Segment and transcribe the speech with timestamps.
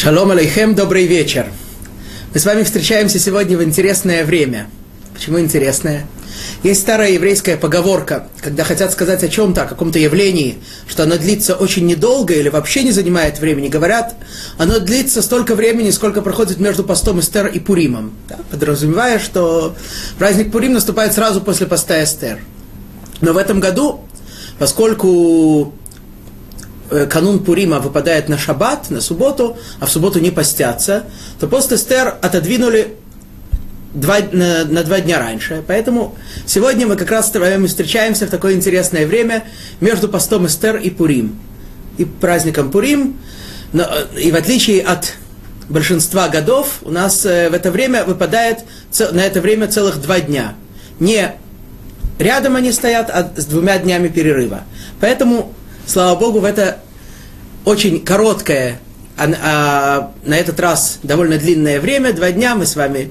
[0.00, 1.46] Шалом алейхем, добрый вечер.
[2.32, 4.68] Мы с вами встречаемся сегодня в интересное время.
[5.12, 6.06] Почему интересное?
[6.62, 11.56] Есть старая еврейская поговорка, когда хотят сказать о чем-то, о каком-то явлении, что оно длится
[11.56, 14.14] очень недолго или вообще не занимает времени, говорят,
[14.56, 19.74] оно длится столько времени, сколько проходит между постом Эстер и Пуримом, да, подразумевая, что
[20.16, 22.38] праздник Пурим наступает сразу после поста Эстер.
[23.20, 24.04] Но в этом году,
[24.60, 25.74] поскольку
[27.10, 31.04] канун Пурима выпадает на шаббат, на субботу, а в субботу не постятся,
[31.38, 32.96] то пост Эстер отодвинули
[33.94, 35.62] два, на, на два дня раньше.
[35.66, 36.16] Поэтому
[36.46, 39.44] сегодня мы как раз с вами встречаемся в такое интересное время
[39.80, 41.38] между постом Эстер и Пурим.
[41.98, 43.18] И праздником Пурим.
[43.72, 45.14] Но, э, и в отличие от
[45.68, 48.60] большинства годов, у нас э, в это время выпадает
[48.98, 50.54] на это время целых два дня.
[51.00, 51.32] Не
[52.18, 54.62] рядом они стоят, а с двумя днями перерыва.
[55.00, 55.54] Поэтому
[55.88, 56.80] слава Богу, в это
[57.64, 58.78] очень короткое,
[59.16, 63.10] а, а, на этот раз довольно длинное время, два дня, мы с вами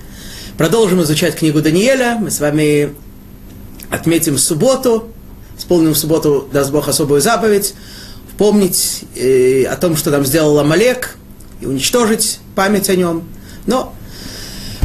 [0.57, 2.93] продолжим изучать книгу Даниэля, мы с вами
[3.89, 5.09] отметим субботу,
[5.57, 7.73] исполним в субботу, даст Бог, особую заповедь,
[8.37, 11.17] помнить э, о том, что нам сделал Амалек,
[11.59, 13.27] и уничтожить память о нем.
[13.65, 13.95] Но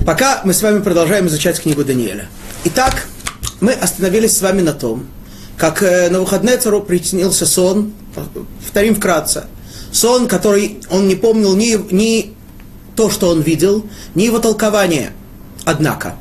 [0.06, 2.28] пока мы с вами продолжаем изучать книгу Даниэля.
[2.64, 3.06] Итак,
[3.60, 5.06] мы остановились с вами на том,
[5.56, 7.92] как э, на выходные цару приснился сон,
[8.60, 9.44] повторим вкратце,
[9.92, 12.34] сон, который он не помнил ни, ни
[12.96, 15.12] то, что он видел, ни его толкование.
[15.64, 16.16] Однако,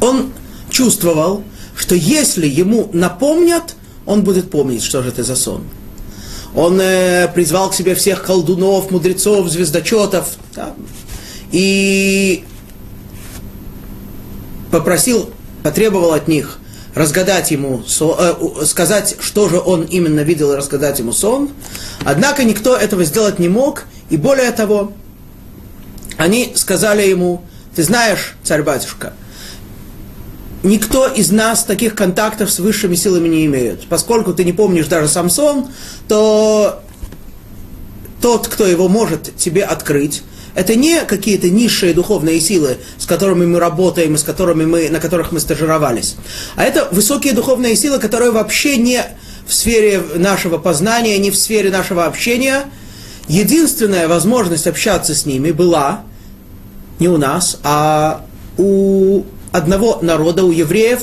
[0.00, 0.32] он
[0.70, 1.44] чувствовал,
[1.76, 5.64] что если ему напомнят, он будет помнить, что же это за сон.
[6.54, 10.74] Он э, призвал к себе всех колдунов, мудрецов, звездочетов да,
[11.52, 12.44] и
[14.70, 15.30] попросил,
[15.62, 16.58] потребовал от них
[16.94, 21.50] разгадать ему, э, сказать, что же он именно видел и рассказать ему сон.
[22.04, 24.92] Однако никто этого сделать не мог, и более того,
[26.16, 27.42] они сказали ему,
[27.74, 29.12] ты знаешь, царь-батюшка,
[30.62, 33.86] никто из нас таких контактов с высшими силами не имеет.
[33.88, 35.68] Поскольку ты не помнишь даже сам сон,
[36.08, 36.82] то
[38.20, 40.22] тот, кто его может тебе открыть,
[40.58, 45.30] это не какие-то низшие духовные силы, с которыми мы работаем, с которыми мы, на которых
[45.30, 46.16] мы стажировались.
[46.56, 49.04] А это высокие духовные силы, которые вообще не
[49.46, 52.64] в сфере нашего познания, не в сфере нашего общения.
[53.28, 56.00] Единственная возможность общаться с ними была
[56.98, 58.24] не у нас, а
[58.56, 61.02] у одного народа, у евреев,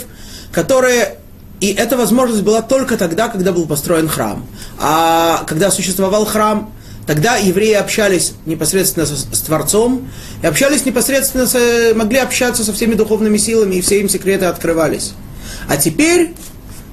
[0.51, 1.15] которые
[1.61, 4.45] и эта возможность была только тогда, когда был построен храм.
[4.77, 6.73] А когда существовал храм,
[7.05, 10.07] Тогда евреи общались непосредственно с, Творцом,
[10.41, 15.13] и общались непосредственно, с, могли общаться со всеми духовными силами, и все им секреты открывались.
[15.67, 16.33] А теперь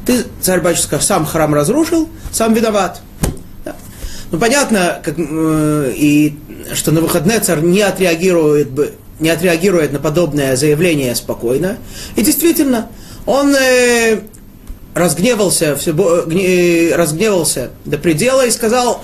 [0.05, 3.01] ты, царь-батюшка, сам храм разрушил, сам виноват.
[3.65, 3.75] Да.
[4.31, 6.39] Ну, понятно, как, э, и,
[6.75, 8.69] что на выходные царь не отреагирует,
[9.19, 11.79] не отреагирует на подобное заявление спокойно.
[12.17, 12.91] И действительно,
[13.25, 14.21] он э,
[14.95, 19.03] разгневался, все, э, разгневался до предела и сказал,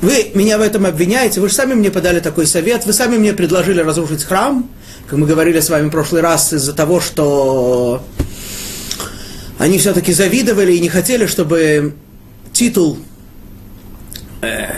[0.00, 3.32] вы меня в этом обвиняете, вы же сами мне подали такой совет, вы сами мне
[3.32, 4.68] предложили разрушить храм,
[5.08, 8.02] как мы говорили с вами в прошлый раз, из-за того, что
[9.58, 11.94] они все-таки завидовали и не хотели, чтобы
[12.52, 12.98] титул
[14.42, 14.68] э,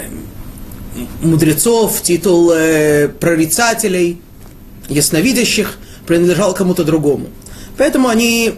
[1.20, 4.20] мудрецов, титул э, прорицателей,
[4.88, 5.76] ясновидящих
[6.06, 7.28] принадлежал кому-то другому.
[7.76, 8.54] Поэтому они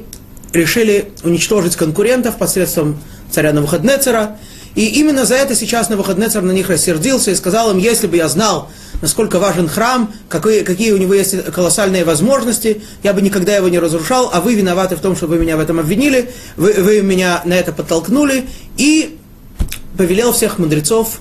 [0.53, 3.01] решили уничтожить конкурентов посредством
[3.31, 4.39] царя Навуходнецера,
[4.75, 8.07] и именно за это сейчас на выходные царь на них рассердился и сказал им, если
[8.07, 8.71] бы я знал,
[9.03, 13.79] насколько важен храм, какие, какие у него есть колоссальные возможности, я бы никогда его не
[13.79, 17.43] разрушал, а вы виноваты в том, что вы меня в этом обвинили, вы, вы меня
[17.45, 18.47] на это подтолкнули,
[18.79, 19.19] и
[19.99, 21.19] повелел всех мудрецов,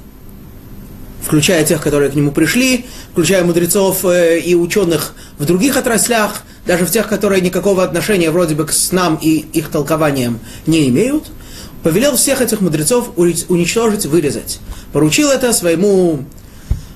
[1.22, 6.86] включая тех, которые к нему пришли, включая мудрецов э, и ученых в других отраслях, даже
[6.86, 11.26] в тех, которые никакого отношения вроде бы к снам и их толкованиям не имеют–
[11.84, 14.60] повелел всех этих мудрецов уничтожить, вырезать.
[14.94, 16.26] Поручил это своему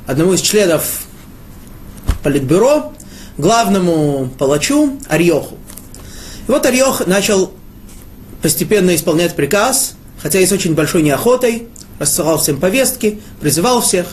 [0.05, 1.05] одному из членов
[2.23, 2.93] политбюро,
[3.37, 5.57] главному палачу Арьоху.
[6.47, 7.51] И вот Арьох начал
[8.41, 11.67] постепенно исполнять приказ, хотя и с очень большой неохотой,
[11.99, 14.07] рассылал всем повестки, призывал всех.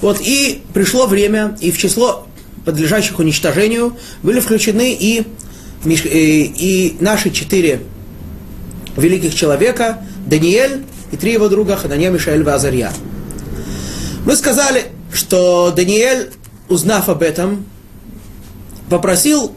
[0.00, 2.26] Вот, и пришло время, и в число
[2.64, 5.24] подлежащих уничтожению были включены и,
[5.84, 7.80] и, и наши четыре
[8.96, 12.92] великих человека, Даниэль и три его друга, Ханания, Мишаэль и Азарья.
[14.24, 16.30] Мы сказали, что Даниэль,
[16.68, 17.64] узнав об этом,
[18.90, 19.52] попросил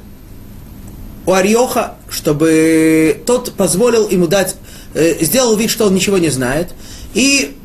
[1.25, 4.55] у Арьоха, чтобы тот позволил ему дать,
[4.93, 6.69] э, сделал вид, что он ничего не знает,
[7.13, 7.55] и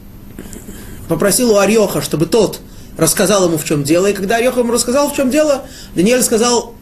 [1.09, 2.61] попросил у Арьоха, чтобы тот
[2.97, 4.07] рассказал ему, в чем дело.
[4.07, 6.75] И когда Арьох ему рассказал, в чем дело, Даниэль сказал,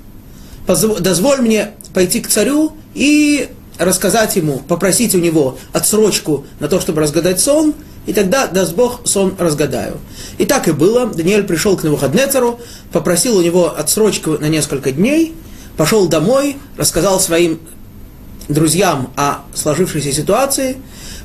[0.67, 3.49] дозволь мне пойти к царю и
[3.85, 7.75] рассказать ему, попросить у него отсрочку на то, чтобы разгадать сон,
[8.07, 9.99] и тогда, даст Бог, сон разгадаю.
[10.39, 11.07] И так и было.
[11.07, 12.59] Даниэль пришел к Навуходнецеру,
[12.91, 15.35] попросил у него отсрочку на несколько дней,
[15.77, 17.61] пошел домой, рассказал своим
[18.49, 20.79] друзьям о сложившейся ситуации.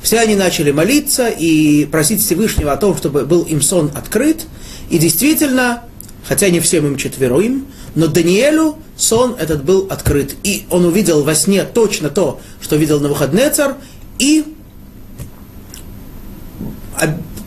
[0.03, 4.45] Все они начали молиться и просить Всевышнего о том, чтобы был им сон открыт.
[4.91, 5.83] И действительно,
[6.27, 7.65] хотя не всем им четверым,
[7.97, 10.35] но Даниэлю сон этот был открыт.
[10.43, 13.73] И он увидел во сне точно то, что видел на выходный царь,
[14.19, 14.45] и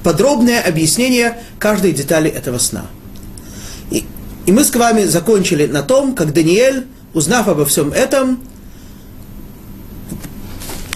[0.02, 2.86] подробное объяснение каждой детали этого сна.
[3.92, 4.04] И,
[4.46, 8.42] и мы с вами закончили на том, как Даниэль, узнав обо всем этом,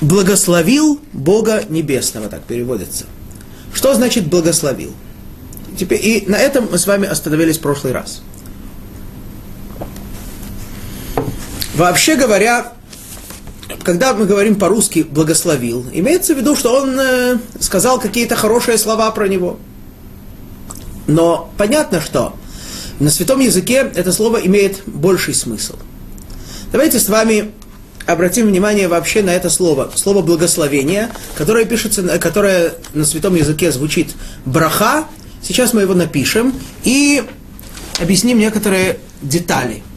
[0.00, 3.04] благословил Бога Небесного, так переводится.
[3.72, 4.92] Что значит благословил?
[5.78, 8.20] Теперь, и на этом мы с вами остановились в прошлый раз.
[11.75, 12.73] Вообще говоря,
[13.82, 19.11] когда мы говорим по-русски «благословил», имеется в виду, что он э, сказал какие-то хорошие слова
[19.11, 19.59] про него.
[21.09, 22.37] Но понятно, что
[23.00, 25.75] на святом языке это слово имеет больший смысл.
[26.71, 27.50] Давайте с вами
[28.06, 29.91] обратим внимание вообще на это слово.
[29.97, 35.06] Слово «благословение», которое, пишется, которое на святом языке звучит «браха».
[35.43, 36.55] Сейчас мы его напишем
[36.85, 37.25] и
[38.00, 39.82] объясним некоторые детали–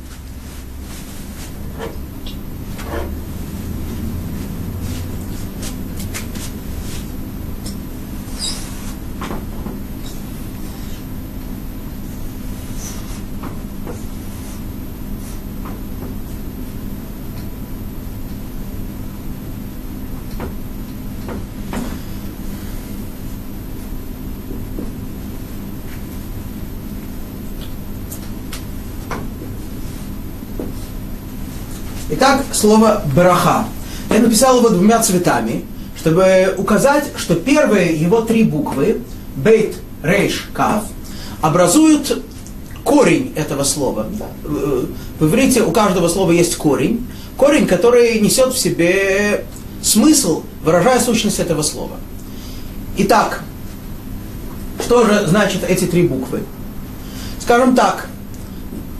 [32.09, 33.65] Итак, слово «браха».
[34.09, 35.65] Я написал его двумя цветами,
[35.97, 39.01] чтобы указать, что первые его три буквы,
[39.35, 40.83] бейт, рейш, кав,
[41.41, 42.23] образуют
[42.83, 44.07] корень этого слова.
[44.43, 47.05] В иврите у каждого слова есть корень.
[47.37, 49.45] Корень, который несет в себе
[49.81, 51.97] смысл, выражая сущность этого слова.
[52.97, 53.43] Итак,
[54.83, 56.43] что же значит эти три буквы?
[57.39, 58.07] Скажем так,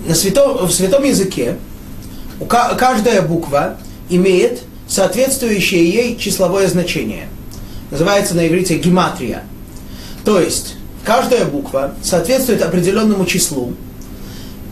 [0.07, 1.57] на святом, в святом языке
[2.45, 3.77] каждая буква
[4.09, 7.27] имеет соответствующее ей числовое значение.
[7.91, 9.43] Называется на иврите гематрия.
[10.23, 13.73] То есть каждая буква соответствует определенному числу.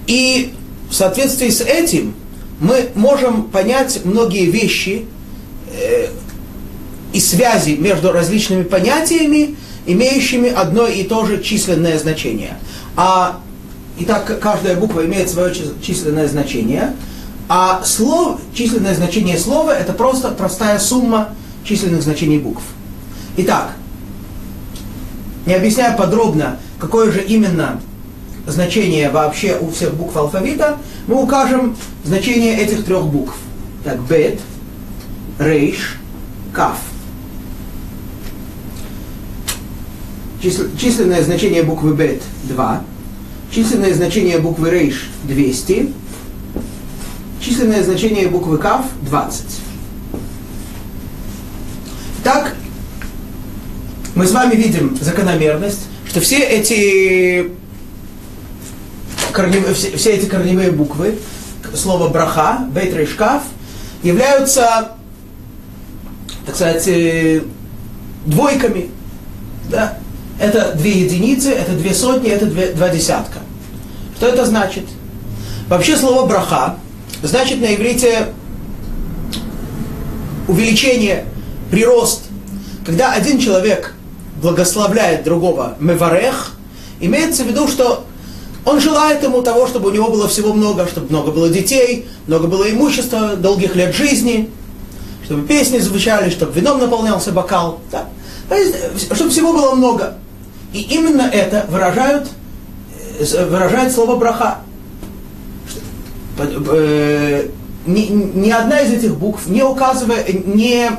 [0.08, 0.54] И
[0.90, 2.14] в соответствии с этим
[2.60, 5.06] мы можем понять многие вещи
[5.72, 6.08] э,
[7.14, 12.58] и связи между различными понятиями, имеющими одно и то же численное значение.
[12.96, 13.42] А
[13.98, 16.94] Итак, каждая буква имеет свое численное значение.
[17.48, 21.30] А слов, численное значение слова это просто простая сумма
[21.64, 22.64] численных значений букв.
[23.38, 23.74] Итак,
[25.46, 27.80] не объясняя подробно, какое же именно
[28.48, 33.36] значение вообще у всех букв алфавита, мы укажем значение этих трех букв.
[33.84, 34.40] Так, бет,
[35.38, 35.98] рейш,
[36.54, 36.78] каф.
[40.42, 42.82] Численное значение буквы бет 2,
[43.52, 45.92] численное значение буквы рейш 200,
[47.46, 49.46] численное значение буквы Кав 20.
[52.24, 52.56] Так,
[54.16, 57.52] мы с вами видим закономерность, что все эти
[59.32, 61.20] корневые, все, все эти корневые буквы,
[61.76, 63.44] слово браха, бейт шкаф,
[64.02, 64.94] являются,
[66.48, 67.44] так сказать, э,
[68.26, 68.90] двойками.
[69.70, 70.00] Да?
[70.40, 73.38] Это две единицы, это две сотни, это две, два десятка.
[74.18, 74.86] Что это значит?
[75.70, 76.78] Вообще слово браха
[77.28, 78.28] значит на иврите
[80.48, 81.26] увеличение,
[81.72, 82.24] прирост.
[82.86, 83.94] Когда один человек
[84.42, 86.54] благословляет другого меварех,
[87.00, 88.06] имеется в виду, что
[88.64, 92.48] он желает ему того, чтобы у него было всего много, чтобы много было детей, много
[92.48, 94.50] было имущества, долгих лет жизни,
[95.24, 98.08] чтобы песни звучали, чтобы вином наполнялся бокал, да?
[99.14, 100.16] чтобы всего было много.
[100.74, 102.30] И именно это выражают,
[103.20, 104.60] э, выражает слово браха.
[106.38, 107.48] Э,
[107.86, 110.90] ни, ни одна из этих букв не указывает, не,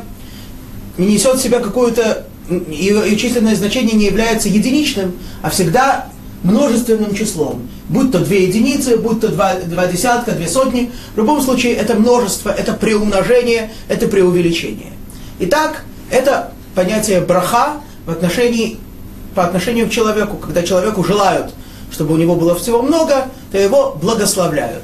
[0.99, 2.27] не несет в себя какое-то,
[2.69, 6.07] ее численное значение не является единичным, а всегда
[6.43, 7.69] множественным числом.
[7.89, 10.93] Будь то две единицы, будь то два, два десятка, две сотни.
[11.15, 14.93] В любом случае это множество, это преумножение, это преувеличение.
[15.41, 18.79] Итак, это понятие браха в отношении
[19.35, 20.37] по отношению к человеку.
[20.37, 21.53] Когда человеку желают,
[21.91, 24.83] чтобы у него было всего много, то его благословляют.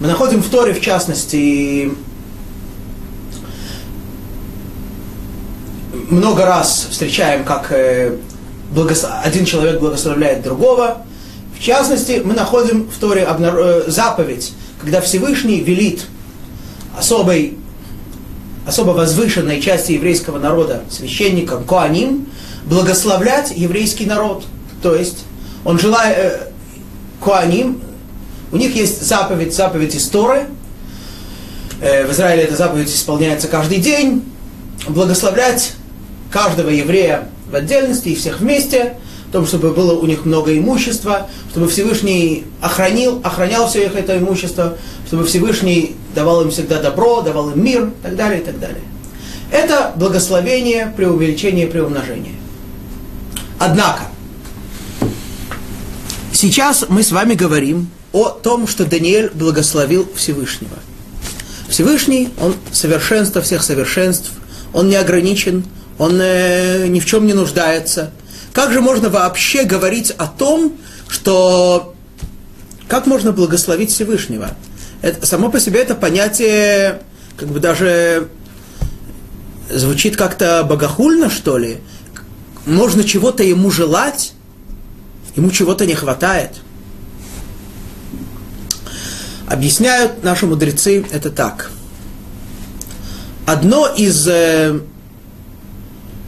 [0.00, 1.92] Мы находим в Торе, в частности,
[6.10, 8.16] много раз встречаем, как э,
[9.22, 11.06] один человек благословляет другого.
[11.56, 16.06] В частности, мы находим в Торе э, заповедь, когда Всевышний велит
[16.98, 17.56] особой,
[18.66, 22.26] особо возвышенной части еврейского народа, священникам, коаним,
[22.64, 24.44] благословлять еврейский народ.
[24.82, 25.24] То есть,
[25.64, 26.48] он желает, э,
[27.22, 27.80] коаним,
[28.54, 30.46] у них есть заповедь, заповедь из Торы.
[31.80, 34.22] Э, в Израиле эта заповедь исполняется каждый день.
[34.86, 35.72] Благословлять
[36.30, 38.94] каждого еврея в отдельности и всех вместе,
[39.28, 44.18] в том, чтобы было у них много имущества, чтобы Всевышний охранил, охранял все их это
[44.18, 48.60] имущество, чтобы Всевышний давал им всегда добро, давал им мир, и так далее, и так
[48.60, 48.82] далее.
[49.50, 52.36] Это благословение при увеличении, при умножении.
[53.58, 54.02] Однако,
[56.32, 60.78] сейчас мы с вами говорим о том, что Даниэль благословил Всевышнего.
[61.68, 64.30] Всевышний, он совершенство всех совершенств,
[64.72, 65.64] он не ограничен,
[65.98, 68.12] он э, ни в чем не нуждается.
[68.52, 70.76] Как же можно вообще говорить о том,
[71.08, 71.96] что
[72.88, 74.50] как можно благословить Всевышнего?
[75.02, 77.00] Это, само по себе это понятие
[77.36, 78.28] как бы даже
[79.68, 81.78] звучит как-то богохульно, что ли.
[82.64, 84.34] Можно чего-то ему желать,
[85.34, 86.52] ему чего-то не хватает.
[89.48, 91.70] Объясняют наши мудрецы это так.
[93.46, 94.80] Одно из э,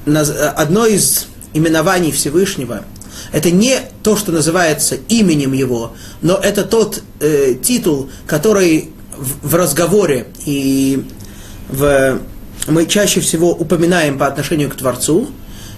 [0.06, 2.84] одно из именований Всевышнего,
[3.32, 9.54] это не то, что называется именем его, но это тот э, титул, который в, в
[9.54, 11.06] разговоре и
[11.68, 12.20] в,
[12.68, 15.28] мы чаще всего упоминаем по отношению к Творцу.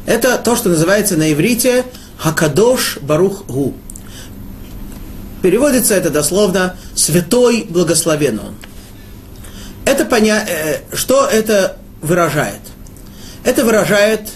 [0.06, 1.84] Это то, что называется на иврите
[2.18, 3.74] Хакадош Барух Гу.
[5.42, 8.54] Переводится это дословно «святой благословен он».
[9.84, 10.44] Это поня...
[10.46, 12.60] Э, что это выражает?
[13.44, 14.28] Это выражает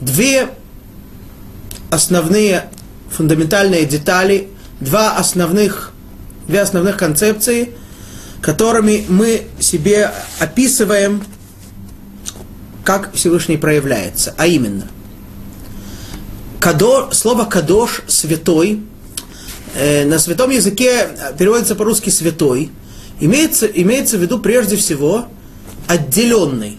[0.00, 0.50] две
[1.90, 2.64] основные
[3.10, 4.48] фундаментальные детали,
[4.80, 5.92] два основных,
[6.46, 7.74] две основных концепции,
[8.40, 11.24] которыми мы себе описываем,
[12.84, 14.34] как Всевышний проявляется.
[14.36, 14.86] А именно,
[16.60, 18.82] кадо, слово «кадош»– «святой»,
[19.74, 21.08] э, на святом языке
[21.38, 22.70] переводится по-русски «святой»,
[23.20, 25.26] имеется, имеется в виду прежде всего
[25.86, 26.78] отделенный.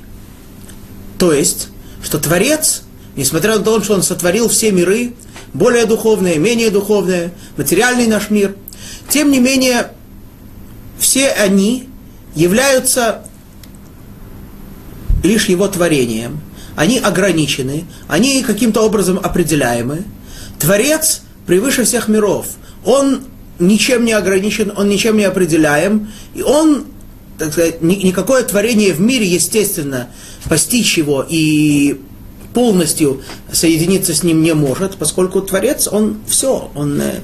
[1.17, 1.69] То есть,
[2.03, 2.83] что Творец,
[3.15, 5.13] несмотря на то, что Он сотворил все миры,
[5.53, 8.55] более духовные, менее духовные, материальный наш мир,
[9.09, 9.91] тем не менее,
[10.97, 11.89] все они
[12.35, 13.23] являются
[15.23, 16.41] лишь Его творением.
[16.75, 20.05] Они ограничены, они каким-то образом определяемы.
[20.57, 22.47] Творец превыше всех миров.
[22.85, 23.21] Он
[23.59, 26.85] ничем не ограничен, он ничем не определяем, и он
[27.41, 30.09] так сказать, никакое творение в мире, естественно,
[30.47, 31.99] постичь его и
[32.53, 37.19] полностью соединиться с ним не может, поскольку Творец, он все, он э,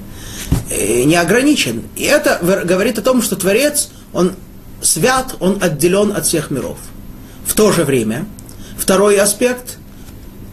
[0.71, 1.83] э, не ограничен.
[1.95, 4.31] И это говорит о том, что Творец, он
[4.81, 6.79] свят, он отделен от всех миров.
[7.45, 8.25] В то же время,
[8.75, 9.77] второй аспект,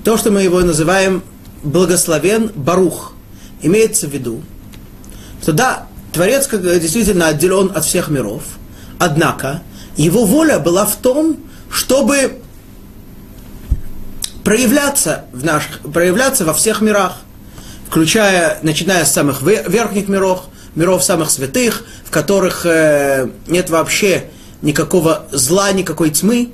[0.04, 1.22] то, что мы его называем
[1.62, 3.14] благословен Барух,
[3.62, 4.42] имеется в виду,
[5.44, 8.42] что да, Творец как, действительно отделен от всех миров–
[8.98, 9.62] Однако
[9.96, 11.36] его воля была в том,
[11.70, 12.38] чтобы
[14.42, 17.18] проявляться, в наших, проявляться во всех мирах,
[17.88, 24.30] включая, начиная с самых верхних миров, миров самых святых, в которых э, нет вообще
[24.62, 26.52] никакого зла, никакой тьмы,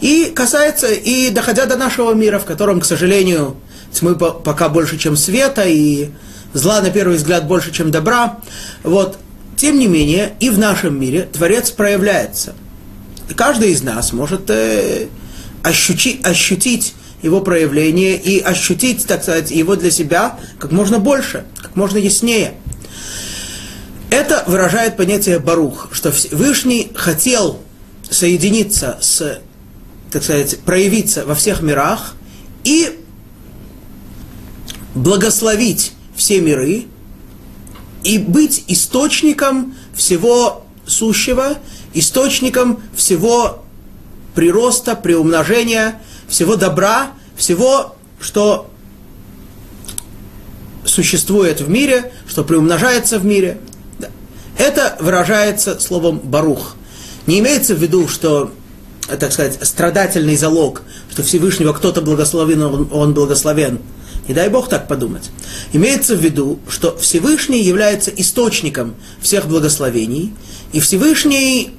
[0.00, 3.56] и касается, и доходя до нашего мира, в котором, к сожалению,
[3.92, 6.10] тьмы пока больше, чем света, и
[6.52, 8.38] зла, на первый взгляд, больше, чем добра.
[8.82, 9.18] Вот,
[9.56, 12.54] тем не менее, и в нашем мире Творец проявляется.
[13.28, 15.08] И каждый из нас может э,
[15.62, 21.76] ощутить, ощутить его проявление и ощутить, так сказать, его для себя как можно больше, как
[21.76, 22.54] можно яснее.
[24.10, 27.60] Это выражает понятие Барух, что Всевышний хотел
[28.10, 29.40] соединиться с,
[30.10, 32.14] так сказать, проявиться во всех мирах
[32.64, 32.98] и
[34.94, 36.86] благословить все миры,
[38.04, 41.58] и быть источником всего сущего,
[41.94, 43.62] источником всего
[44.34, 48.70] прироста, приумножения, всего добра, всего, что
[50.84, 53.60] существует в мире, что приумножается в мире.
[54.58, 56.76] Это выражается словом «барух».
[57.26, 58.52] Не имеется в виду, что,
[59.08, 63.80] так сказать, страдательный залог, что Всевышнего кто-то благословен, он, благословен.
[64.28, 65.30] Не дай Бог так подумать.
[65.72, 70.32] Имеется в виду, что Всевышний является источником всех благословений,
[70.72, 71.74] и Всевышний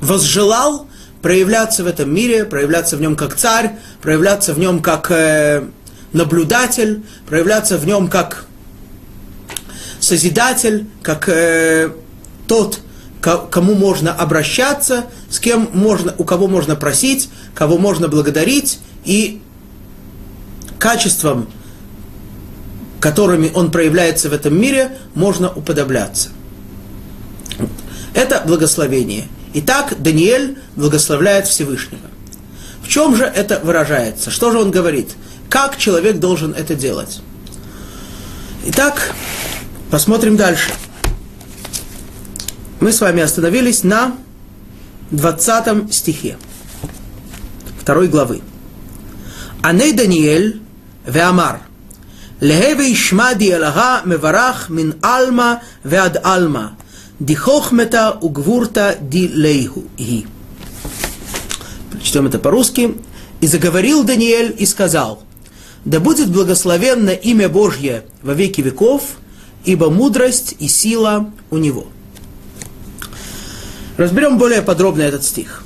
[0.00, 0.88] возжелал
[1.22, 5.64] проявляться в этом мире, проявляться в нем как царь, проявляться в нем как э,
[6.12, 8.46] наблюдатель, проявляться в нем как
[10.00, 11.92] созидатель, как э,
[12.48, 12.80] тот,
[13.20, 19.41] к кому можно обращаться, с кем можно, у кого можно просить, кого можно благодарить, и
[20.82, 21.46] качеством,
[22.98, 26.30] которыми он проявляется в этом мире, можно уподобляться.
[28.14, 29.28] Это благословение.
[29.54, 32.08] Итак, Даниэль благословляет Всевышнего.
[32.82, 34.32] В чем же это выражается?
[34.32, 35.10] Что же он говорит?
[35.48, 37.20] Как человек должен это делать?
[38.66, 39.12] Итак,
[39.88, 40.72] посмотрим дальше.
[42.80, 44.16] Мы с вами остановились на
[45.12, 46.38] 20 стихе
[47.80, 48.40] второй главы.
[49.62, 50.61] Аней Даниэль
[51.06, 51.60] Веамар.
[52.40, 56.76] Лехеве ишмади Элага меварах мин Алма веад Алма.
[57.18, 60.26] Дихохмета угвурта ди лейху ги.
[61.90, 62.96] Прочтем это по-русски.
[63.40, 65.22] И заговорил Даниэль и сказал,
[65.84, 69.02] да будет благословенно имя Божье во веки веков,
[69.64, 71.88] ибо мудрость и сила у него.
[73.96, 75.64] Разберем более подробно этот стих.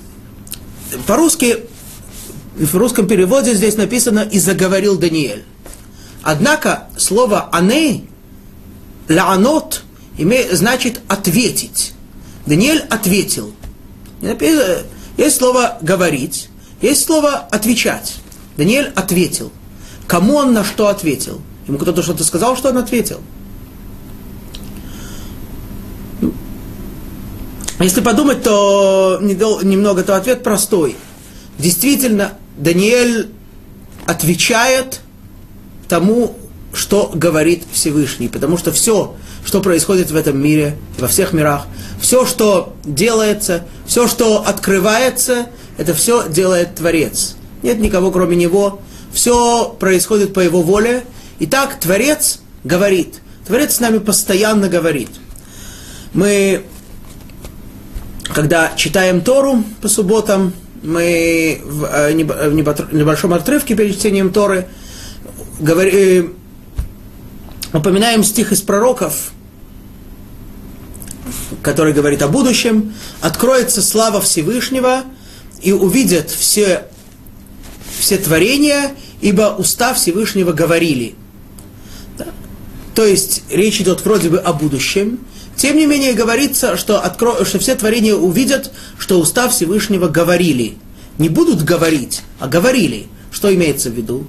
[1.06, 1.66] По-русски,
[2.64, 5.44] в русском переводе здесь написано «и заговорил Даниэль».
[6.22, 8.08] Однако слово «аней»,
[9.08, 9.82] «лаанот»
[10.52, 11.92] значит «ответить».
[12.46, 13.52] Даниэль ответил.
[15.16, 16.48] Есть слово «говорить»,
[16.80, 18.16] есть слово «отвечать».
[18.56, 19.52] Даниэль ответил.
[20.06, 21.40] Кому он на что ответил?
[21.66, 23.20] Ему кто-то что-то сказал, что он ответил.
[27.78, 30.96] Если подумать, то немного, то ответ простой.
[31.58, 33.28] Действительно, Даниэль
[34.06, 35.00] отвечает
[35.88, 36.36] тому,
[36.72, 38.28] что говорит Всевышний.
[38.28, 39.14] Потому что все,
[39.44, 41.66] что происходит в этом мире, во всех мирах,
[42.00, 45.46] все, что делается, все, что открывается,
[45.78, 47.36] это все делает Творец.
[47.62, 48.80] Нет никого, кроме Него.
[49.12, 51.04] Все происходит по Его воле.
[51.38, 53.20] И так Творец говорит.
[53.46, 55.10] Творец с нами постоянно говорит.
[56.12, 56.64] Мы,
[58.34, 60.52] когда читаем Тору по субботам,
[60.86, 64.68] мы в, э, в небольшом отрывке перед чтением Торы
[65.58, 66.36] говорим,
[67.72, 69.32] упоминаем стих из пророков,
[71.62, 75.02] который говорит о будущем, откроется слава Всевышнего,
[75.62, 76.86] и увидят все,
[77.98, 81.14] все творения, ибо уста Всевышнего говорили.
[82.94, 85.18] То есть речь идет вроде бы о будущем,
[85.56, 87.44] тем не менее говорится, что, откро...
[87.44, 90.76] что все творения увидят, что уста Всевышнего говорили.
[91.18, 93.06] Не будут говорить, а говорили.
[93.30, 94.26] Что имеется в виду?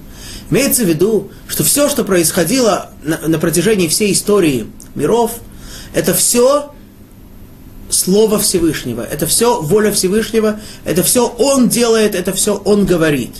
[0.49, 5.39] Имеется в виду, что все, что происходило на, на протяжении всей истории миров,
[5.93, 6.71] это все
[7.89, 13.31] Слово Всевышнего, это все воля Всевышнего, это все Он делает, это все Он говорит.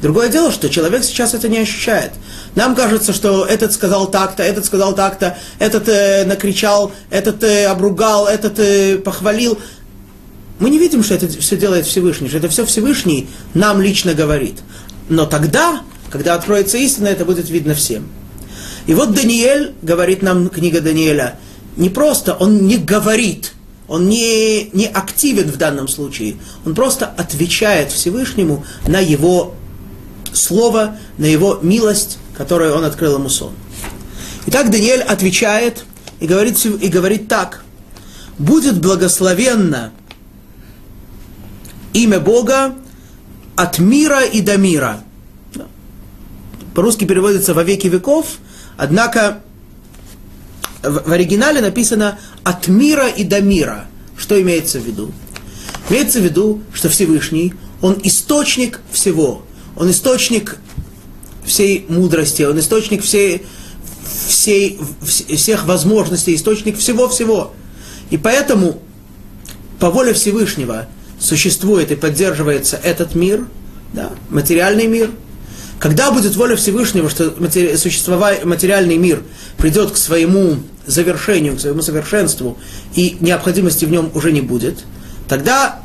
[0.00, 2.12] Другое дело, что человек сейчас это не ощущает.
[2.54, 8.26] Нам кажется, что этот сказал так-то, этот сказал так-то, этот э, накричал, этот э, обругал,
[8.26, 9.58] этот э, похвалил.
[10.58, 14.56] Мы не видим, что это все делает Всевышний, что это все Всевышний нам лично говорит.
[15.08, 18.06] Но тогда когда откроется истина, это будет видно всем.
[18.86, 21.38] И вот Даниэль, говорит нам книга Даниэля,
[21.78, 23.54] не просто, он не говорит,
[23.88, 26.36] он не, не активен в данном случае,
[26.66, 29.54] он просто отвечает Всевышнему на его
[30.34, 33.52] слово, на его милость, которую он открыл ему сон.
[34.46, 35.84] Итак, Даниэль отвечает
[36.20, 37.64] и говорит, и говорит так.
[38.38, 39.92] «Будет благословенно
[41.92, 42.74] имя Бога
[43.56, 45.02] от мира и до мира»
[46.74, 48.38] по-русски переводится «во веки веков»,
[48.76, 49.40] однако
[50.82, 53.86] в оригинале написано «от мира и до мира».
[54.16, 55.12] Что имеется в виду?
[55.90, 59.42] Имеется в виду, что Всевышний, Он источник всего.
[59.76, 60.58] Он источник
[61.44, 63.46] всей мудрости, Он источник всей,
[64.26, 67.52] всей, всех возможностей, источник всего-всего.
[68.10, 68.80] И поэтому
[69.78, 70.86] по воле Всевышнего
[71.18, 73.46] существует и поддерживается этот мир,
[73.92, 75.10] да, материальный мир–
[75.82, 79.24] когда будет воля Всевышнего, что материальный мир
[79.58, 82.56] придет к своему завершению, к своему совершенству,
[82.94, 84.84] и необходимости в нем уже не будет,
[85.28, 85.80] тогда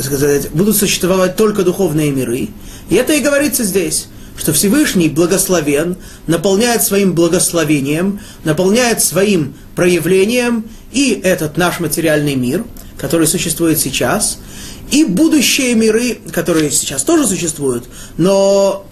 [0.00, 2.48] сказать, будут существовать только духовные миры.
[2.88, 11.20] И это и говорится здесь, что Всевышний благословен, наполняет своим благословением, наполняет своим проявлением и
[11.22, 12.64] этот наш материальный мир,
[12.98, 14.38] который существует сейчас–
[14.92, 17.84] и будущие миры, которые сейчас тоже существуют,
[18.18, 18.86] но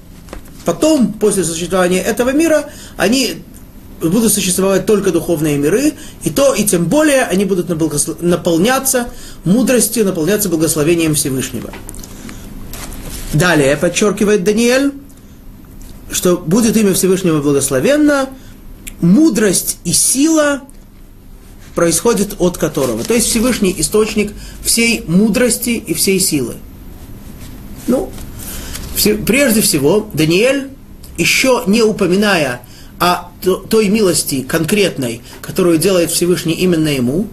[0.64, 3.42] потом, после существования этого мира, они
[4.00, 5.92] будут существовать только духовные миры,
[6.24, 7.68] и то, и тем более они будут
[8.22, 9.09] наполняться
[9.44, 11.70] мудростью, наполняться благословением Всевышнего.
[13.35, 14.92] Далее подчеркивает Даниэль,
[16.12, 18.29] что будет имя Всевышнего благословенно,
[19.01, 20.62] мудрость и сила
[21.75, 23.05] происходит от которого.
[23.05, 26.57] То есть Всевышний источник всей мудрости и всей силы.
[27.87, 28.11] Ну,
[29.27, 30.68] прежде всего, Даниэль,
[31.16, 32.62] еще не упоминая
[32.99, 37.27] о той милости конкретной, которую делает Всевышний именно ему,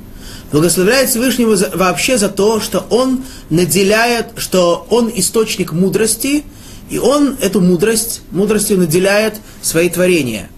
[0.52, 6.46] благословляет Всевышнего вообще за то, что он наделяет, что он источник мудрости,
[6.90, 10.50] и он эту мудрость, мудростью наделяет свои творения.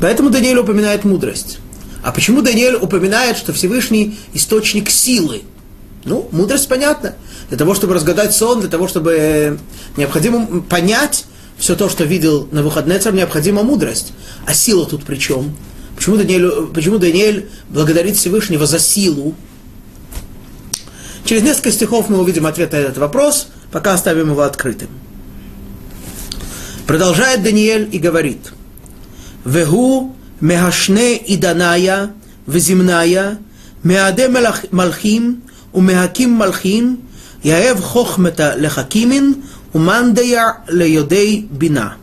[0.00, 1.58] Поэтому Даниэль упоминает мудрость.
[2.02, 5.42] А почему Даниэль упоминает, что Всевышний источник силы?
[6.04, 7.14] Ну, мудрость понятна.
[7.48, 9.56] Для того, чтобы разгадать сон, для того, чтобы э,
[9.96, 11.24] необходимо понять
[11.58, 14.12] все то, что видел на выходные царь, необходима мудрость.
[14.46, 15.56] А сила тут при чем?
[15.96, 19.34] Почему Даниэль, почему Даниэль благодарит Всевышнего за силу?
[21.28, 24.88] Через несколько стихов мы увидим ответ на этот вопрос, пока оставим его открытым.
[26.86, 28.54] Продолжает Даниэль и говорит.
[29.44, 32.12] Вегу мехашне и даная,
[32.46, 33.40] вземная,
[33.82, 34.30] меаде
[34.70, 35.42] малхим,
[35.74, 37.02] умехаким малхим,
[37.42, 41.98] яев хохмета лехакимин, умандая леодей бина.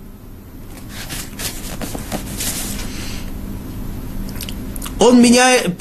[4.99, 5.71] Он меняет.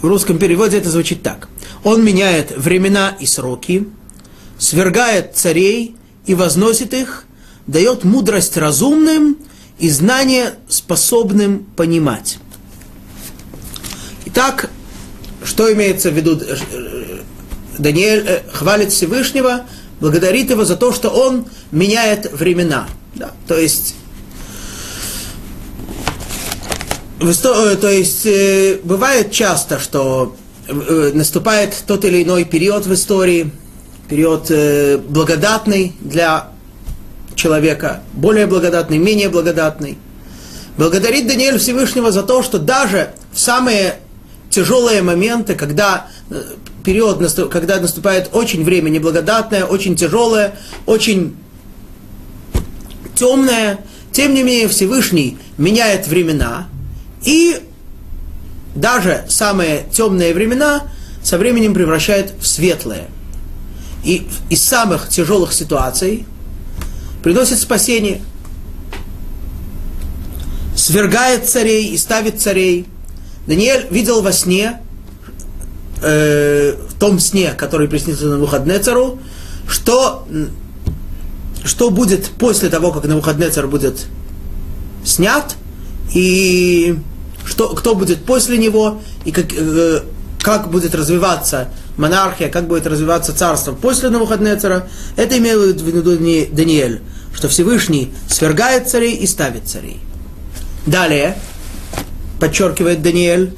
[0.00, 1.48] В русском переводе это звучит так–
[1.86, 3.86] он меняет времена и сроки,
[4.58, 5.94] свергает царей
[6.26, 7.26] и возносит их,
[7.68, 9.38] дает мудрость разумным
[9.78, 12.38] и знание способным понимать.
[14.24, 14.68] Итак,
[15.44, 16.36] что имеется в виду?
[16.40, 17.18] Э, э,
[17.78, 19.64] Даниэль э, хвалит Всевышнего,
[20.00, 22.88] благодарит его за то, что он меняет времена.
[23.14, 23.94] Да, то есть
[27.20, 28.26] то есть
[28.82, 30.34] бывает часто, что
[30.68, 33.50] наступает тот или иной период в истории,
[34.08, 34.50] период
[35.08, 36.48] благодатный для
[37.34, 39.98] человека, более благодатный, менее благодатный.
[40.76, 43.96] Благодарит Даниэль Всевышнего за то, что даже в самые
[44.50, 46.42] тяжелые моменты, когда э,
[46.84, 47.18] период,
[47.50, 50.54] когда наступает очень время неблагодатное, очень тяжелое,
[50.86, 51.36] очень
[53.14, 53.80] темное,
[54.12, 56.68] тем не менее Всевышний меняет времена,
[57.22, 57.58] и
[58.76, 60.84] даже самые темные времена
[61.22, 63.08] со временем превращает в светлые.
[64.04, 66.24] И из самых тяжелых ситуаций
[67.22, 68.20] приносит спасение.
[70.76, 72.86] Свергает царей и ставит царей–
[73.46, 74.80] Даниэль видел во сне,
[76.02, 79.20] э, в том сне, который приснился на выходные цару,
[79.68, 80.26] что,
[81.64, 84.06] что будет после того, как на выходные царь будет
[85.04, 85.54] снят,
[86.12, 86.98] и
[87.46, 90.02] что, кто будет после него, и как, э,
[90.42, 96.16] как будет развиваться монархия, как будет развиваться царство после Навуходнецера, это имеет в виду
[96.52, 97.00] Даниэль,
[97.34, 100.00] что Всевышний свергает царей и ставит царей.
[100.86, 101.38] Далее,
[102.40, 103.54] подчеркивает Даниэль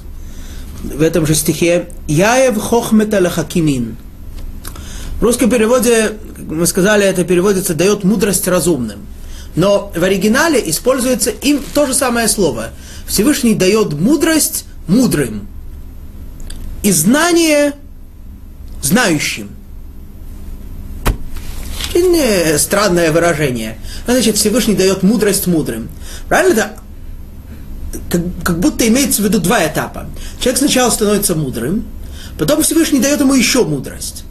[0.82, 3.96] в этом же стихе, «Яев хохмета лахакимин».
[5.18, 9.00] В русском переводе, мы сказали, это переводится «дает мудрость разумным».
[9.58, 12.70] Но в оригинале используется им то же самое слово.
[13.08, 15.48] Всевышний дает мудрость мудрым
[16.84, 17.74] и знание
[18.80, 19.50] знающим.
[21.92, 23.80] И странное выражение.
[24.06, 25.88] Значит, Всевышний дает мудрость мудрым.
[26.28, 26.52] Правильно?
[26.52, 26.70] Это
[28.10, 30.06] как, как будто имеется в виду два этапа.
[30.38, 31.84] Человек сначала становится мудрым,
[32.38, 34.22] потом Всевышний дает ему еще мудрость.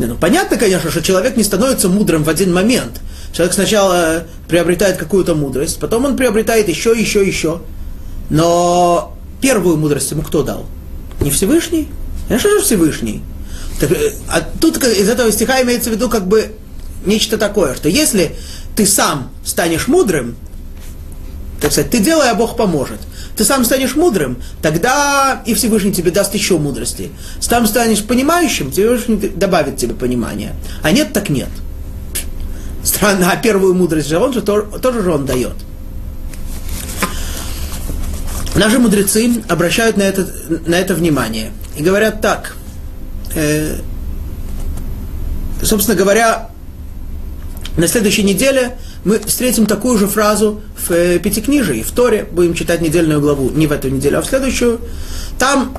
[0.00, 3.00] Не, ну понятно, конечно, что человек не становится мудрым в один момент.
[3.36, 7.60] Человек сначала приобретает какую-то мудрость, потом он приобретает еще, еще, еще.
[8.30, 10.64] Но первую мудрость ему кто дал?
[11.20, 11.86] Не Всевышний?
[12.28, 13.22] Конечно же Всевышний.
[13.78, 16.54] Так, э, а тут из этого стиха имеется в виду как бы
[17.04, 18.34] нечто такое, что если
[18.74, 20.34] ты сам станешь мудрым,
[21.60, 23.00] так сказать, ты делай, а Бог поможет.
[23.36, 27.10] Ты сам станешь мудрым, тогда и Всевышний тебе даст еще мудрости.
[27.40, 30.54] Сам станешь понимающим, Всевышний добавит тебе понимания.
[30.82, 31.50] А нет, так нет.
[32.86, 35.54] Странно, а первую мудрость же он же тоже же он дает.
[38.54, 40.28] Наши мудрецы обращают на это,
[40.66, 42.54] на это внимание и говорят так.
[43.34, 43.78] Э,
[45.62, 46.50] собственно говоря,
[47.76, 52.82] на следующей неделе мы встретим такую же фразу в э, Пятикнижии, в Торе, будем читать
[52.82, 54.80] недельную главу, не в эту неделю, а в следующую.
[55.40, 55.76] Там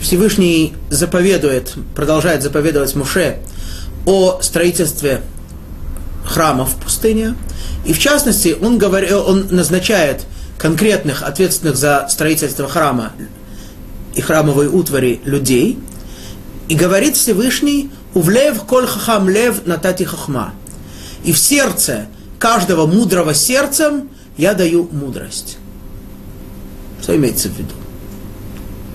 [0.00, 3.38] Всевышний заповедует, продолжает заповедовать Муше
[4.06, 5.22] о строительстве
[6.24, 7.34] храма в пустыне.
[7.84, 10.24] И в частности, он, говорит, он назначает
[10.58, 13.12] конкретных, ответственных за строительство храма
[14.14, 15.78] и храмовой утвари людей.
[16.68, 20.52] И говорит Всевышний, «Увлев коль хахам лев натати хахма».
[21.24, 22.06] И в сердце
[22.38, 25.58] каждого мудрого сердцем я даю мудрость.
[27.02, 27.74] Что имеется в виду?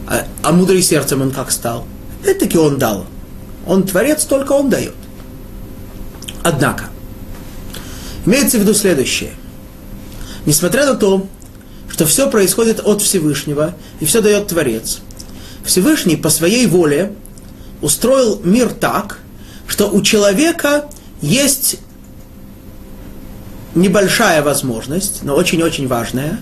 [0.07, 1.85] А, а мудрый сердцем он как стал?
[2.23, 3.05] Это-таки он дал.
[3.65, 4.95] Он творец, только он дает.
[6.43, 6.85] Однако,
[8.27, 9.31] имеется в виду следующее.
[10.45, 11.25] Несмотря на то,
[11.89, 14.99] что все происходит от Всевышнего, и все дает Творец,
[15.65, 17.13] Всевышний по своей воле
[17.81, 19.19] устроил мир так,
[19.67, 20.85] что у человека
[21.21, 21.77] есть
[23.75, 26.39] небольшая возможность, но очень-очень важная,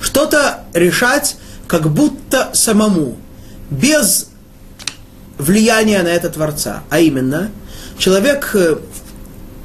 [0.00, 1.36] что-то решать
[1.66, 3.16] как будто самому,
[3.70, 4.30] без
[5.36, 6.84] влияния на это Творца.
[6.88, 7.50] А именно,
[7.98, 8.76] человек э,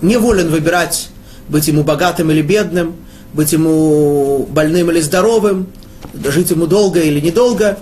[0.02, 1.10] не волен выбирать,
[1.54, 2.96] быть ему богатым или бедным,
[3.32, 5.68] быть ему больным или здоровым,
[6.26, 7.78] жить ему долго или недолго.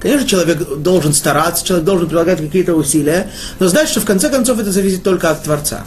[0.00, 4.58] Конечно, человек должен стараться, человек должен прилагать какие-то усилия, но знать, что в конце концов
[4.58, 5.84] это зависит только от Творца.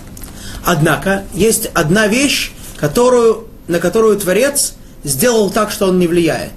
[0.63, 6.54] Однако есть одна вещь, которую, на которую Творец сделал так, что он не влияет.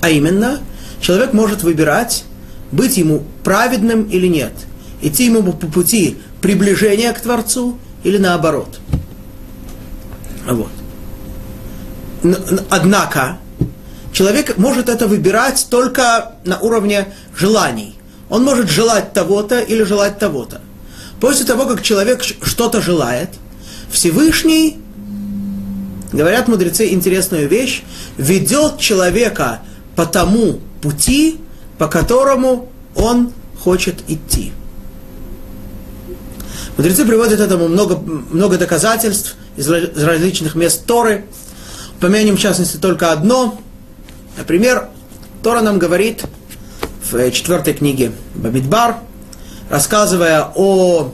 [0.00, 0.60] А именно,
[1.00, 2.22] человек может выбирать,
[2.70, 4.52] быть ему праведным или нет,
[5.02, 8.78] идти ему по пути приближения к Творцу или наоборот.
[10.48, 10.70] Вот.
[12.70, 13.38] Однако,
[14.18, 17.06] Человек может это выбирать только на уровне
[17.36, 17.94] желаний.
[18.28, 20.60] Он может желать того-то или желать того-то.
[21.20, 23.28] После того, как человек что-то желает,
[23.92, 24.78] Всевышний,
[26.12, 27.84] говорят мудрецы интересную вещь,
[28.16, 29.60] ведет человека
[29.94, 31.38] по тому пути,
[31.78, 34.52] по которому он хочет идти.
[36.76, 41.26] Мудрецы приводят этому много, много доказательств из различных мест Торы.
[42.00, 43.60] Помянем в частности только одно–
[44.38, 44.88] Например,
[45.42, 46.22] Тора нам говорит
[47.10, 48.98] в четвертой книге Бамидбар,
[49.68, 51.12] рассказывая о,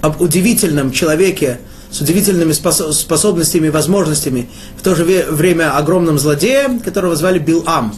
[0.00, 7.14] об удивительном человеке с удивительными способностями и возможностями, в то же время огромном злодее, которого
[7.14, 7.94] звали Билам.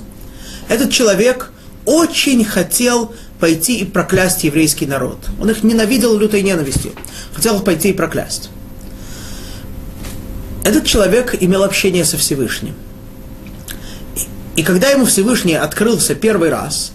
[0.69, 1.53] Этот человек
[1.87, 5.19] очень хотел пойти и проклясть еврейский народ.
[5.41, 6.93] Он их ненавидел лютой ненавистью.
[7.35, 8.51] Хотел пойти и проклясть.
[10.65, 12.75] Этот человек имел общение со Всевышним.
[14.57, 16.93] И когда ему Всевышний открылся первый раз,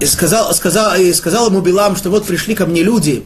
[0.00, 3.22] и сказал, сказал, и сказал ему Билам, что вот пришли ко мне люди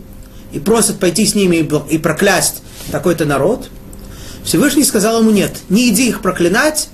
[0.53, 2.62] и просят пойти с ними и проклясть
[2.93, 3.71] такой-то народ,
[4.45, 6.91] Всевышний сказал ему, нет, не иди их проклинать,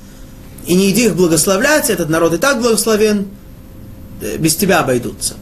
[0.66, 3.26] и не иди их благословлять, этот народ и так благословен,
[4.38, 5.34] без тебя обойдутся.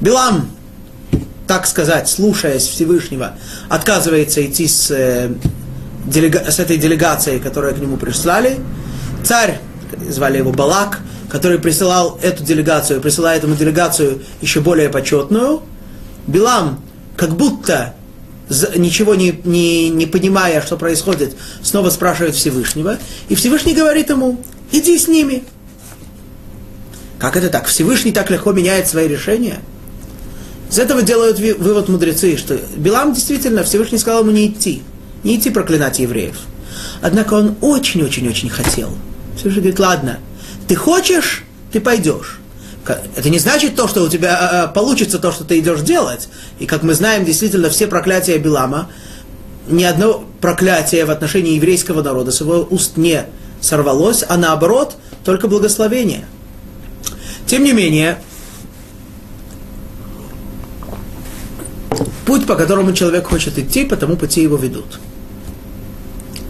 [0.00, 0.50] Билам
[1.48, 3.32] так сказать, слушаясь Всевышнего,
[3.70, 5.32] отказывается идти с, э,
[6.04, 8.58] делега- с этой делегацией, которую к нему прислали.
[9.24, 9.58] Царь,
[10.10, 15.62] звали его Балак, который присылал эту делегацию, присылает ему делегацию еще более почетную.
[16.26, 16.82] Билам,
[17.16, 17.94] как будто
[18.76, 22.98] ничего не, не, не понимая, что происходит, снова спрашивает Всевышнего.
[23.30, 25.44] И Всевышний говорит ему, иди с ними.
[27.18, 27.66] Как это так?
[27.66, 29.60] Всевышний так легко меняет свои решения?
[30.70, 34.82] Из этого делают вывод мудрецы, что Билам действительно Всевышний сказал ему не идти,
[35.24, 36.36] не идти проклинать евреев.
[37.00, 38.90] Однако он очень-очень-очень хотел.
[39.36, 40.18] Всевышний говорит, ладно,
[40.68, 42.38] ты хочешь, ты пойдешь.
[43.16, 46.28] Это не значит то, что у тебя а, а, получится то, что ты идешь делать.
[46.58, 48.88] И как мы знаем, действительно, все проклятия Билама,
[49.68, 53.26] ни одно проклятие в отношении еврейского народа с его уст не
[53.60, 56.24] сорвалось, а наоборот, только благословение.
[57.48, 58.18] Тем не менее,
[62.26, 65.00] путь, по которому человек хочет идти, по тому пути его ведут.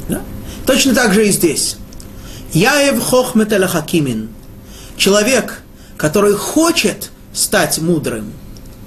[0.09, 0.23] Да?
[0.67, 1.77] Точно так же и здесь.
[2.53, 4.29] Яев хохмет хакимин.
[4.97, 5.63] Человек,
[5.97, 8.33] который хочет стать мудрым,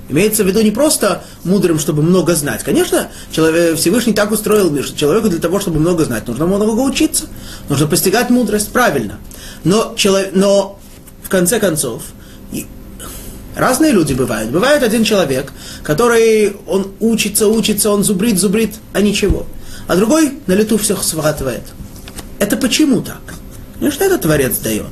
[0.09, 2.63] Имеется в виду не просто мудрым, чтобы много знать.
[2.63, 6.81] Конечно, человек, Всевышний так устроил мир, что человеку для того, чтобы много знать, нужно много
[6.81, 7.27] учиться,
[7.69, 9.19] нужно постигать мудрость, правильно.
[9.63, 10.80] Но, человек, но
[11.31, 12.03] конце концов,
[13.55, 14.49] Разные люди бывают.
[14.49, 15.51] Бывает один человек,
[15.83, 19.45] который, он учится, учится, он зубрит, зубрит, а ничего.
[19.87, 21.63] А другой на лету все схватывает.
[22.39, 23.21] Это почему так?
[23.81, 24.87] Ну что это Творец дает?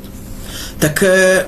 [0.80, 1.48] Так э,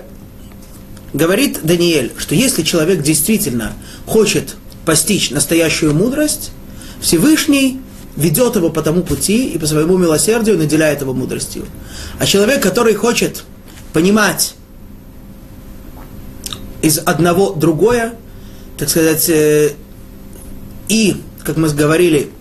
[1.13, 3.73] говорит Даниэль, что если человек действительно
[4.06, 6.51] хочет постичь настоящую мудрость,
[7.01, 7.82] Всевышний
[8.15, 11.65] ведет его по тому пути и по своему милосердию наделяет его мудростью.
[12.19, 13.43] А человек, который хочет
[13.93, 14.56] понимать
[16.81, 18.13] из одного другое,
[18.77, 19.73] так сказать, э,
[20.87, 22.31] и, как мы говорили,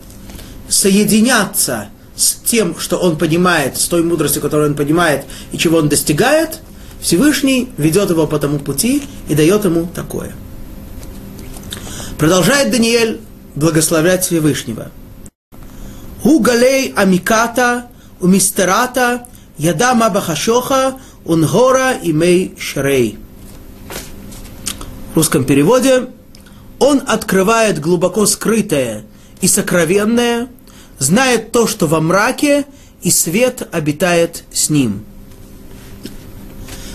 [0.69, 5.89] соединяться с тем, что он понимает, с той мудростью, которую он понимает и чего он
[5.89, 6.61] достигает,
[7.01, 10.33] Всевышний ведет его по тому пути и дает ему такое.
[12.19, 13.21] Продолжает Даниэль
[13.55, 14.91] благословлять Всевышнего.
[16.23, 17.87] Ху галей амиката
[18.21, 19.27] у мистерата
[19.57, 23.19] ядама бахашоха унгора имей шрей.
[25.15, 26.09] Русском переводе
[26.79, 29.05] он открывает глубоко скрытое
[29.41, 30.49] и сокровенное,
[30.99, 32.65] знает то, что во мраке,
[33.03, 35.05] и свет обитает с ним.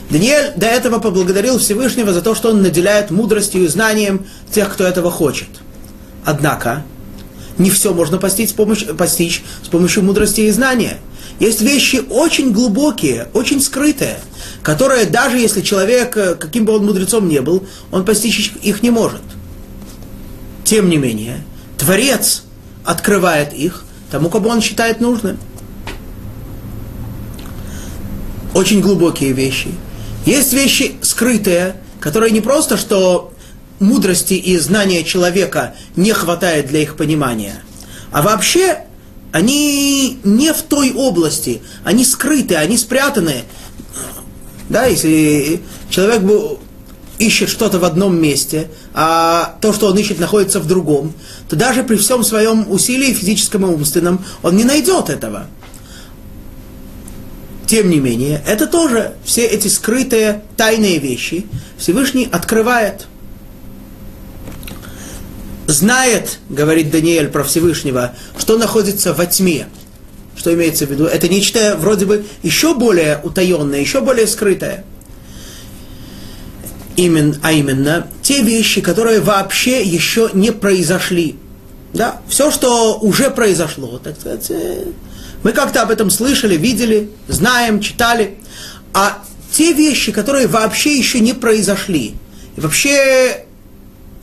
[0.10, 4.84] Даниэль до этого поблагодарил Всевышнего за то, что он наделяет мудростью и знанием тех, кто
[4.84, 5.50] этого хочет.
[6.24, 6.84] Однако,
[7.58, 11.00] не все можно постичь с, помощью, постичь с помощью мудрости и знания.
[11.40, 14.20] Есть вещи очень глубокие, очень скрытые,
[14.64, 18.90] которые даже если человек, э, каким бы он мудрецом не был, он постичь их не
[18.90, 19.22] может.
[20.64, 21.44] Тем не менее,
[21.78, 22.44] Творец
[22.86, 25.38] открывает их тому, кому он считает нужным.
[28.54, 29.68] Очень глубокие вещи.
[30.26, 33.34] Есть вещи скрытые, которые не просто, что
[33.80, 37.62] мудрости и знания человека не хватает для их понимания,
[38.12, 38.85] а вообще
[39.36, 43.44] они не в той области, они скрыты, они спрятаны.
[44.70, 46.22] Да, если человек
[47.20, 51.12] ищет что-то в одном месте, а то, что он ищет, находится в другом,
[51.50, 55.48] то даже при всем своем усилии физическом и умственном он не найдет этого.
[57.68, 61.46] Тем не менее, это тоже все эти скрытые тайные вещи
[61.78, 63.08] Всевышний открывает.
[65.68, 69.68] Знает, говорит Даниэль про Всевышнего, что находится во тьме.
[70.36, 71.06] Что имеется в виду?
[71.06, 74.84] Это нечто вроде бы еще более утаенное, еще более скрытое–
[76.96, 81.36] именно, а именно те вещи, которые вообще еще не произошли.
[81.94, 82.22] Да?
[82.28, 84.86] Все, что уже произошло, так сказать, э,
[85.44, 88.38] мы как-то об этом слышали, видели, знаем, читали.
[88.94, 92.16] А те вещи, которые вообще еще не произошли,
[92.56, 93.46] и вообще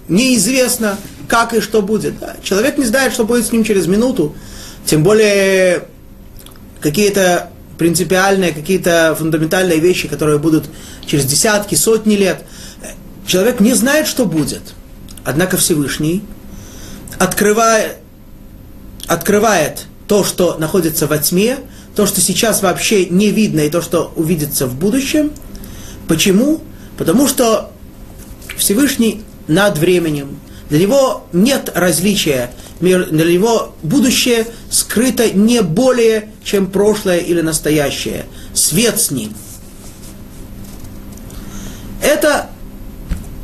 [0.08, 0.98] неизвестно,
[1.32, 2.20] как и что будет.
[2.20, 2.36] Да?
[2.44, 4.36] Человек не знает, что будет с ним через минуту,
[4.86, 5.84] тем более
[6.80, 10.66] какие-то принципиальные, какие-то фундаментальные вещи, которые будут
[11.06, 12.44] через десятки, сотни лет–
[13.26, 14.74] Человек не знает, что будет.
[15.24, 16.22] Однако Всевышний
[17.18, 17.96] открывает,
[19.06, 21.58] открывает то, что находится во тьме,
[21.94, 25.32] то, что сейчас вообще не видно, и то, что увидится в будущем.
[26.08, 26.60] Почему?
[26.98, 27.70] Потому что
[28.56, 30.38] Всевышний над временем.
[30.72, 38.24] Для него нет различия, для него будущее скрыто не более, чем прошлое или настоящее.
[38.54, 39.34] Свет с ним.
[42.00, 42.48] Это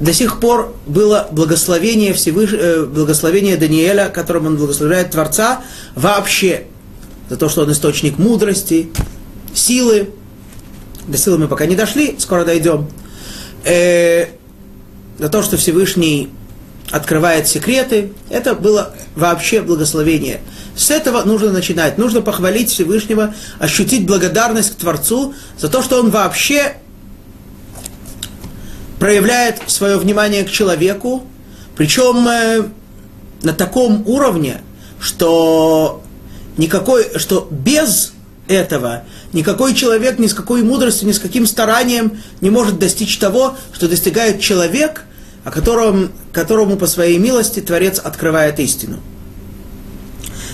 [0.00, 2.54] до сих пор было благословение, Всевыш...
[2.54, 5.60] Э, благословение Даниэля, которым он благословляет Творца,
[5.94, 6.64] вообще
[7.28, 8.88] за то, что он источник мудрости,
[9.52, 10.08] силы.
[11.06, 12.88] До силы мы пока не дошли, скоро дойдем.
[13.64, 14.28] Э,
[15.18, 16.30] за то, что Всевышний
[16.90, 20.40] открывает секреты, это было вообще благословение.
[20.74, 21.98] С этого нужно начинать.
[21.98, 26.76] Нужно похвалить Всевышнего, ощутить благодарность к Творцу за то, что он вообще
[28.98, 31.24] проявляет свое внимание к человеку,
[31.76, 32.64] причем э,
[33.42, 34.60] на таком уровне,
[35.00, 36.02] что
[36.56, 38.12] никакой, что без
[38.48, 43.56] этого никакой человек ни с какой мудростью, ни с каким старанием не может достичь того,
[43.72, 45.04] что достигает человек,
[45.44, 48.98] о котором, которому по своей милости Творец открывает истину.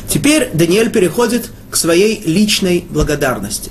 [0.08, 3.70] Теперь Даниэль переходит к своей личной благодарности.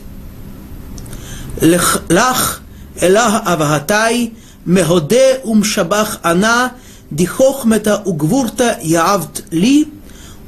[1.61, 2.61] Лах
[2.99, 4.33] Элах Авагатай
[4.65, 6.73] Меходе Умшабах Ана
[7.09, 9.87] Дихохмета Угвурта Яавт Ли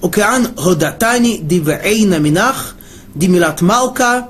[0.02, 2.76] Океан Годатани Дивейна Минах
[3.14, 4.28] Димилат Малка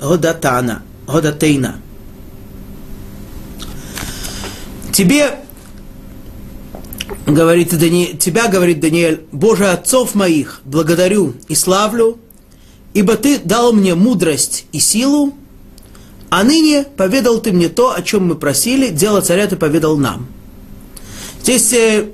[0.00, 1.76] Годатана Годатейна.
[4.92, 5.40] Тебе
[7.26, 8.16] говорит Дани...
[8.18, 12.18] тебя, говорит Даниэль, Боже отцов моих, благодарю и славлю,
[12.94, 15.34] ибо ты дал мне мудрость и силу,
[16.30, 20.26] а ныне поведал ты мне то, о чем мы просили, дело царя ты поведал нам.
[21.42, 22.06] Здесь э,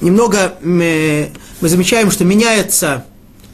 [0.00, 1.28] немного э,
[1.60, 3.04] мы замечаем, что меняется,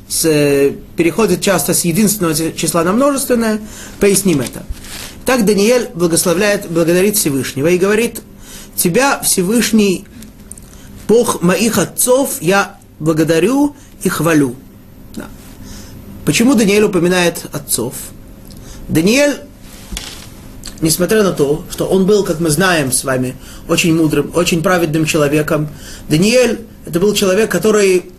[0.09, 3.61] с, э, переходит часто с единственного числа на множественное.
[3.99, 4.65] Поясним это.
[5.25, 8.21] Так Даниэль благословляет, благодарит Всевышнего и говорит,
[8.77, 10.07] тебя, Всевышний,
[11.09, 14.57] Бог моих отцов, я благодарю и хвалю.
[15.15, 15.27] Да.
[16.25, 17.95] Почему Даниэль упоминает отцов?
[18.89, 19.41] Даниэль
[20.81, 23.37] несмотря на то, что он был, как мы знаем с вами,
[23.69, 25.69] очень мудрым, очень праведным человеком,
[26.09, 28.11] Даниэль это был человек, который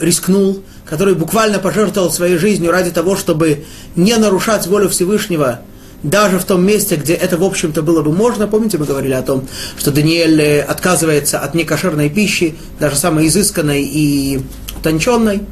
[0.00, 3.64] рискнул, который буквально пожертвовал своей жизнью ради того, чтобы
[3.96, 5.60] не нарушать волю Всевышнего,
[6.04, 8.46] даже в том месте, где это, в общем-то, было бы можно.
[8.46, 13.82] Помните, мы говорили о том, что Даниэль э, отказывается от некошерной пищи, даже самой изысканной
[13.82, 14.40] и
[14.76, 15.42] утонченной.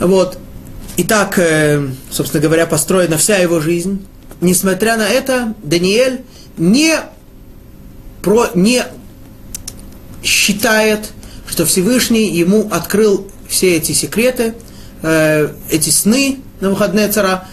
[0.00, 0.38] Вот.
[0.96, 4.04] И так, э, собственно говоря, построена вся его жизнь.
[4.40, 6.22] Несмотря на это, Даниэль
[6.58, 6.96] не,
[8.22, 8.84] про, не
[10.24, 11.12] считает,
[11.46, 14.54] что Всевышний ему открыл все эти секреты,
[15.02, 17.46] э, эти сны на выходные цара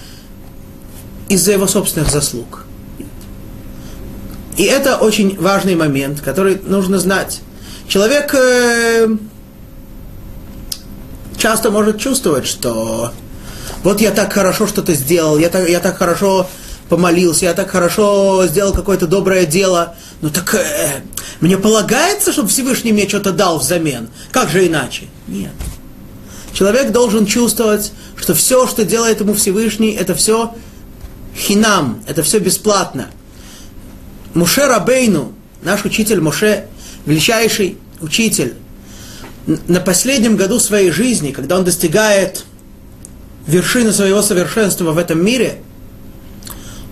[1.31, 2.65] из-за его собственных заслуг.
[4.57, 7.39] И это очень важный момент, который нужно знать.
[7.87, 9.07] Человек э,
[11.37, 13.13] часто может чувствовать, что
[13.83, 16.47] вот я так хорошо что-то сделал, я так, я так хорошо
[16.89, 21.01] помолился, я так хорошо сделал какое-то доброе дело, ну так э,
[21.39, 24.09] мне полагается, чтобы Всевышний мне что-то дал взамен.
[24.31, 25.05] Как же иначе?
[25.27, 25.53] Нет.
[26.53, 30.53] Человек должен чувствовать, что все, что делает ему Всевышний, это все
[31.35, 33.07] хинам, это все бесплатно.
[34.33, 36.65] Муше Рабейну, наш учитель Муше,
[37.05, 38.55] величайший учитель,
[39.45, 42.45] на последнем году своей жизни, когда он достигает
[43.47, 45.61] вершины своего совершенства в этом мире,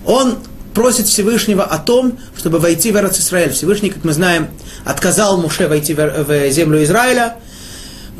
[0.04, 0.38] он
[0.74, 3.52] просит Всевышнего о том, чтобы войти в Израиль.
[3.52, 4.48] Всевышний, как мы знаем,
[4.84, 7.36] отказал Муше войти в землю Израиля–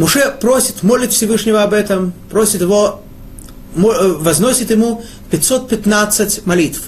[0.00, 3.02] Муше просит, молит Всевышнего об этом, просит его,
[3.74, 6.82] возносит ему 515 молитв.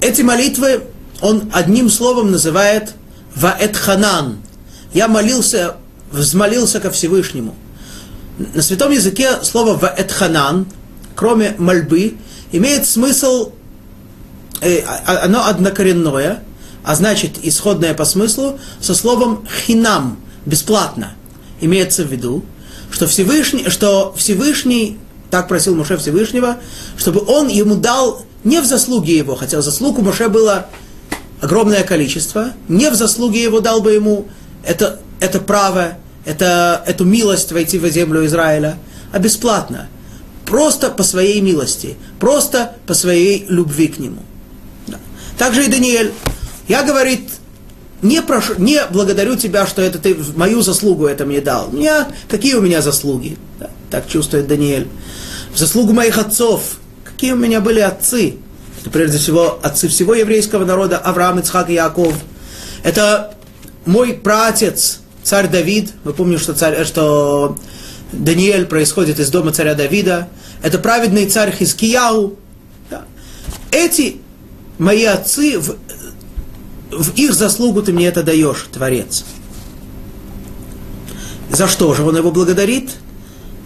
[0.00, 0.84] Эти молитвы
[1.20, 2.94] он одним словом называет
[3.36, 4.38] Ваэтханан.
[4.92, 5.76] Я молился,
[6.10, 7.54] взмолился ко Всевышнему.
[8.54, 10.66] На святом языке слово Ваэтханан,
[11.14, 12.16] кроме мольбы,
[12.50, 13.52] имеет смысл,
[14.60, 16.42] э, а, оно однокоренное,
[16.84, 21.14] а значит исходное по смыслу, со словом хинам, бесплатно–
[21.62, 22.44] имеется в виду,
[22.90, 24.98] что Всевышний, что Всевышний
[25.32, 26.58] так просил Моше Всевышнего,
[26.98, 30.66] чтобы он ему дал не в заслуге его, хотя заслуг у Моше было
[31.40, 34.28] огромное количество, не в заслуге его дал бы ему
[34.62, 35.94] это, это право,
[36.26, 38.76] это, эту милость войти в землю Израиля,
[39.10, 39.88] а бесплатно,
[40.44, 44.20] просто по своей милости, просто по своей любви к нему.
[44.86, 44.98] Да.
[45.38, 46.12] Также и Даниэль.
[46.68, 47.30] Я, говорит,
[48.02, 51.70] не, прошу, не благодарю тебя, что это ты мою заслугу это мне дал.
[51.70, 53.38] Меня, какие у меня заслуги?
[53.60, 54.88] Да, так чувствует Даниэль.
[55.54, 56.78] Заслугу моих отцов.
[57.04, 58.36] Какие у меня были отцы?
[58.80, 62.14] Это прежде всего отцы всего еврейского народа, Авраам, Ицхак и Яков.
[62.82, 63.34] Это
[63.86, 65.92] мой пратец, царь Давид.
[66.02, 67.56] Мы помним, что, царь, что
[68.10, 70.28] Даниэль происходит из дома царя Давида.
[70.64, 72.36] Это праведный царь Хискияу.
[72.90, 73.04] Да.
[73.70, 74.16] Эти
[74.78, 75.76] мои отцы в
[76.92, 79.24] в их заслугу ты мне это даешь, Творец.
[81.50, 82.90] За что же он его благодарит?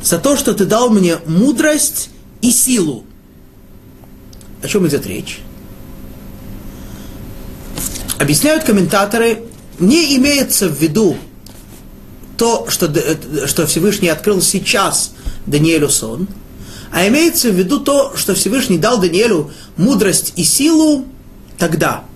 [0.03, 2.11] За то, что ты дал мне мудрость
[2.41, 3.05] и силу.
[4.63, 5.41] О чем идет речь?
[8.19, 9.43] Объясняют комментаторы,
[9.79, 11.17] не имеется в виду
[12.37, 12.93] то, что,
[13.47, 15.13] что Всевышний открыл сейчас
[15.47, 16.29] Даниэлю сон,
[16.93, 21.05] а имеется в виду то, что Всевышний дал Даниэлю мудрость и силу
[21.59, 22.05] тогда–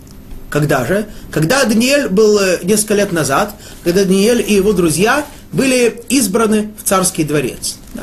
[0.51, 1.07] когда же?
[1.30, 6.86] Когда Даниэль был э, несколько лет назад, когда Даниэль и его друзья были избраны в
[6.86, 7.76] царский дворец.
[7.94, 8.03] Да.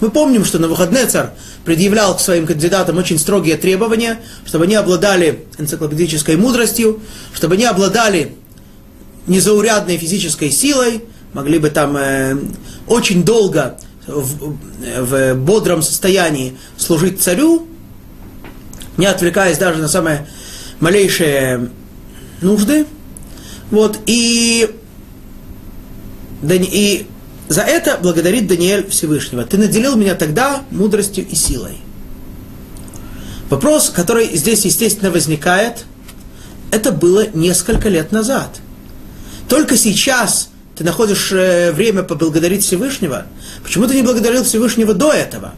[0.00, 1.30] Мы помним, что на выходные царь
[1.64, 7.02] предъявлял к своим кандидатам очень строгие требования, чтобы они обладали энциклопедической мудростью,
[7.34, 8.36] чтобы они обладали
[9.26, 12.36] незаурядной физической силой, могли бы там э,
[12.86, 13.76] очень долго
[14.06, 14.56] в,
[15.00, 17.66] в бодром состоянии служить царю,
[18.96, 20.26] не отвлекаясь даже на самое
[20.80, 21.70] малейшее
[22.40, 22.86] нужды.
[23.70, 24.70] Вот, и,
[26.42, 27.06] и
[27.48, 29.44] за это благодарит Даниэль Всевышнего.
[29.44, 31.78] Ты наделил меня тогда мудростью и силой.
[33.50, 35.84] Вопрос, который здесь, естественно, возникает,
[36.70, 38.60] это было несколько лет назад.
[39.48, 43.26] Только сейчас ты находишь э, время поблагодарить Всевышнего.
[43.62, 45.54] Почему ты не благодарил Всевышнего до этого?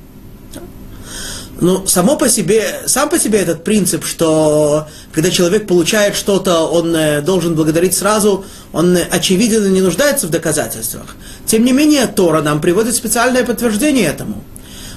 [1.61, 6.96] Ну, само по себе, сам по себе этот принцип, что когда человек получает что-то, он
[6.96, 11.16] э, должен благодарить сразу, он э, очевидно не нуждается в доказательствах.
[11.44, 14.42] Тем не менее, Тора нам приводит специальное подтверждение этому.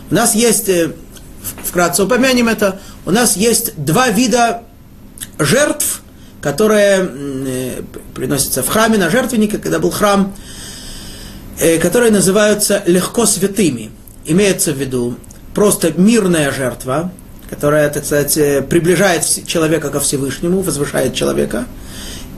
[0.09, 0.93] У нас есть, э,
[1.66, 4.64] вкратце упомянем это, у нас есть два вида
[5.39, 6.01] жертв,
[6.41, 7.09] которые
[8.14, 10.34] приносятся в храме на жертвеннике, когда был храм,
[11.82, 13.91] которые называются легко святыми.
[14.26, 15.16] Имеется в виду
[15.54, 17.12] просто мирная жертва,
[17.49, 21.66] которая, так сказать, э, приближает человека ко Всевышнему, возвышает человека.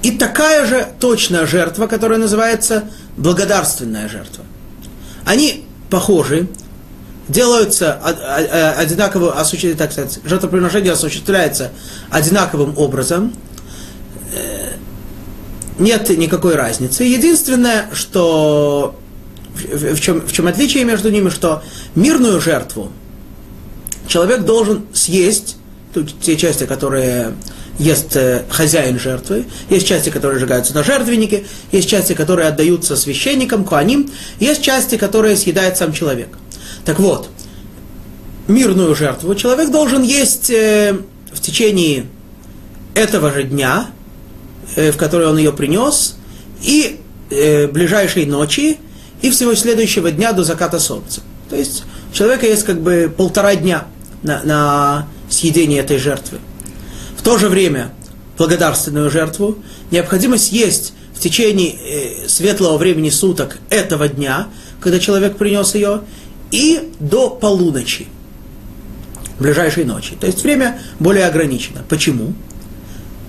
[0.03, 2.83] И такая же точная жертва, которая называется
[3.17, 4.43] благодарственная жертва.
[5.25, 6.47] Они похожи,
[7.27, 7.93] делаются
[8.77, 9.31] одинаково,
[9.77, 11.71] так сказать, жертвоприношение осуществляется
[12.11, 13.33] одинаковым образом,
[14.33, 14.73] э,
[15.79, 17.03] нет никакой разницы.
[17.03, 18.95] Единственное, что
[19.55, 21.63] в чем, в чем отличие между ними, что
[21.95, 22.91] мирную жертву
[24.07, 25.57] человек должен съесть,
[26.21, 27.33] те части, которые
[27.79, 33.65] ест э, хозяин жертвы, есть части, которые сжигаются на жертвеннике, есть части, которые отдаются священникам,
[33.65, 36.29] куаним, есть части, которые съедает сам человек.
[36.85, 37.29] Так вот,
[38.47, 40.97] мирную жертву человек должен есть э,
[41.33, 42.05] в течение
[42.93, 43.87] этого же дня,
[44.75, 46.15] э, в который он ее принес,
[46.61, 48.77] и ближайшей ночи,
[49.23, 51.21] и всего следующего дня до заката солнца.
[51.49, 53.87] То есть у человека есть как бы полтора дня
[54.25, 56.39] на, на съедение этой жертвы.
[57.17, 57.91] В то же время
[58.37, 59.57] благодарственную жертву
[59.91, 64.47] необходимо съесть в течение э, светлого времени суток этого дня,
[64.81, 66.01] когда человек принес ее,
[66.51, 68.07] и до полуночи,
[69.39, 70.15] ближайшей ночи.
[70.19, 71.83] То есть время более ограничено.
[71.87, 72.33] Почему?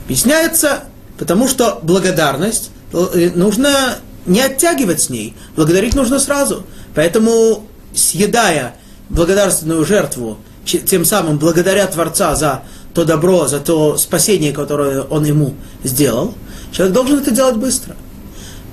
[0.05, 0.85] Объясняется,
[1.19, 6.67] потому что благодарность э, нужно не оттягивать с ней, благодарить нужно сразу.
[6.95, 8.75] Поэтому, съедая
[9.09, 12.63] благодарственную жертву, тем самым благодаря Творца за
[12.93, 15.55] то добро, за то спасение, которое он ему
[15.85, 16.35] сделал,
[16.73, 17.95] человек должен это делать быстро.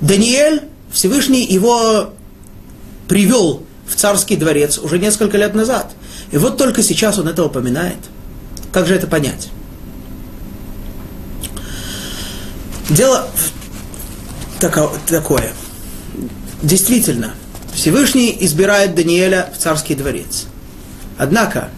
[0.02, 2.10] Даниэль, Всевышний его
[3.08, 5.91] привел в царский дворец уже несколько лет назад.
[6.32, 7.98] И вот только сейчас он это упоминает.
[8.72, 9.50] Как же это понять?
[12.89, 13.28] Дело
[14.60, 15.54] такое.
[16.62, 17.34] Действительно,
[17.74, 20.46] Всевышний избирает Даниэля в царский дворец.
[21.18, 21.70] Однако,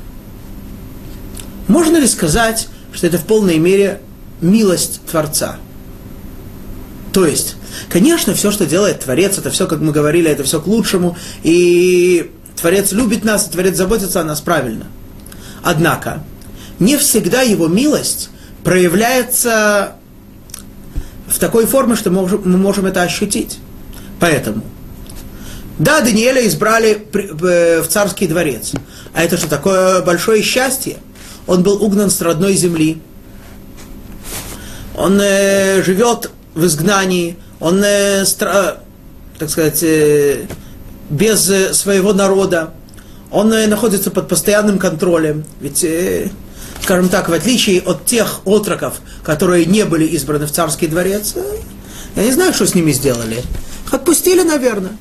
[1.67, 4.01] можно ли сказать, что это в полной мере
[4.41, 5.57] милость Творца?
[7.13, 7.55] То есть,
[7.89, 12.31] конечно, все, что делает Творец, это все, как мы говорили, это все к лучшему, и
[12.59, 14.87] Творец любит нас, и Творец заботится о нас правильно.
[15.63, 16.23] Однако,
[16.79, 18.29] не всегда его милость
[18.63, 19.93] проявляется
[21.27, 23.59] в такой форме, что мы можем, мы можем это ощутить.
[24.19, 24.61] Поэтому,
[25.79, 28.73] да, Даниэля избрали э, в царский дворец.
[29.13, 30.97] А это что такое большое счастье?
[31.47, 33.01] Он был угнан с родной земли.
[34.97, 37.37] Он э, живет в изгнании.
[37.59, 38.77] Он, э, стра,
[39.37, 40.45] так сказать, э,
[41.09, 42.73] без э, своего народа.
[43.31, 45.45] Он э, находится под постоянным контролем.
[45.59, 46.29] Ведь э,
[46.81, 51.35] скажем так, в отличие от тех отроков, которые не были избраны в царский дворец,
[52.15, 53.41] я не знаю, что с ними сделали.
[53.91, 54.91] Отпустили, наверное.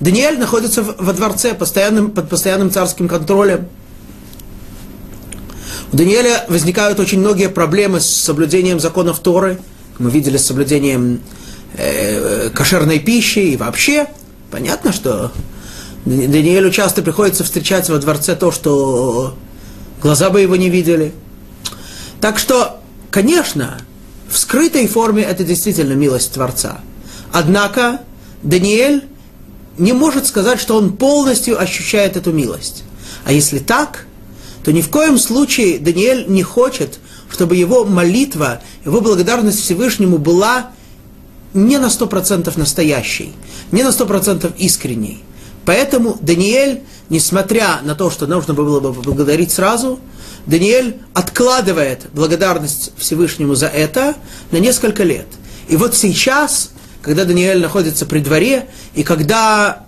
[0.00, 3.68] Даниэль находится во дворце постоянным, под постоянным царским контролем.
[5.92, 9.60] У Даниэля возникают очень многие проблемы с соблюдением законов Торы.
[9.98, 11.20] Мы видели с соблюдением
[11.74, 14.06] э, кошерной пищи и вообще.
[14.50, 15.32] Понятно, что
[16.06, 19.36] Даниэлю часто приходится встречать во дворце то, что
[20.00, 21.12] глаза бы его не видели.
[22.22, 22.80] Так что,
[23.10, 23.78] конечно,
[24.30, 26.80] в скрытой форме это действительно милость Творца.
[27.32, 28.00] Однако
[28.42, 29.04] Даниэль
[29.76, 32.82] не может сказать, что он полностью ощущает эту милость.
[33.26, 34.06] А если так,
[34.64, 36.98] то ни в коем случае Даниэль не хочет,
[37.30, 40.70] чтобы его молитва, его благодарность Всевышнему была
[41.54, 43.32] не на сто процентов настоящей,
[43.72, 45.22] не на сто процентов искренней.
[45.64, 50.00] Поэтому Даниэль, несмотря на то, что нужно было бы поблагодарить сразу,
[50.46, 54.16] Даниэль откладывает благодарность Всевышнему за это
[54.50, 55.26] на несколько лет.
[55.68, 59.84] И вот сейчас, когда Даниэль находится при дворе, и когда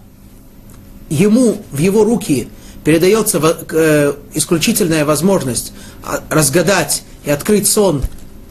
[1.08, 2.48] ему в его руки
[2.84, 5.72] передается э, исключительная возможность
[6.04, 8.02] а, разгадать и открыть сон,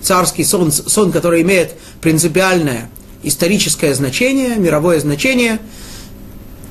[0.01, 2.89] царский сон, сон, который имеет принципиальное
[3.21, 5.59] историческое значение, мировое значение,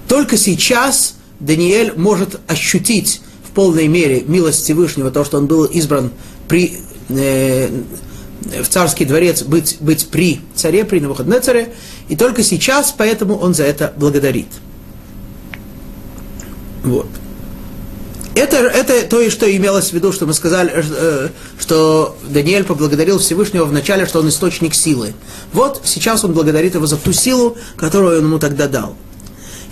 [0.08, 6.10] только сейчас Даниэль может ощутить в полной мере милость Всевышнего, то, что он был избран
[6.48, 7.68] при, э,
[8.60, 11.72] в царский дворец, быть, быть при царе, при Навуходнецаре,
[12.08, 14.48] и только сейчас поэтому он за это благодарит.
[16.82, 17.08] Вот.
[18.34, 21.28] Это, это то, что имелось в виду, что мы сказали, э,
[21.58, 25.12] что Даниэль поблагодарил Всевышнего в начале, что он источник силы.
[25.52, 28.96] Вот сейчас он благодарит его за ту силу, которую он ему тогда дал.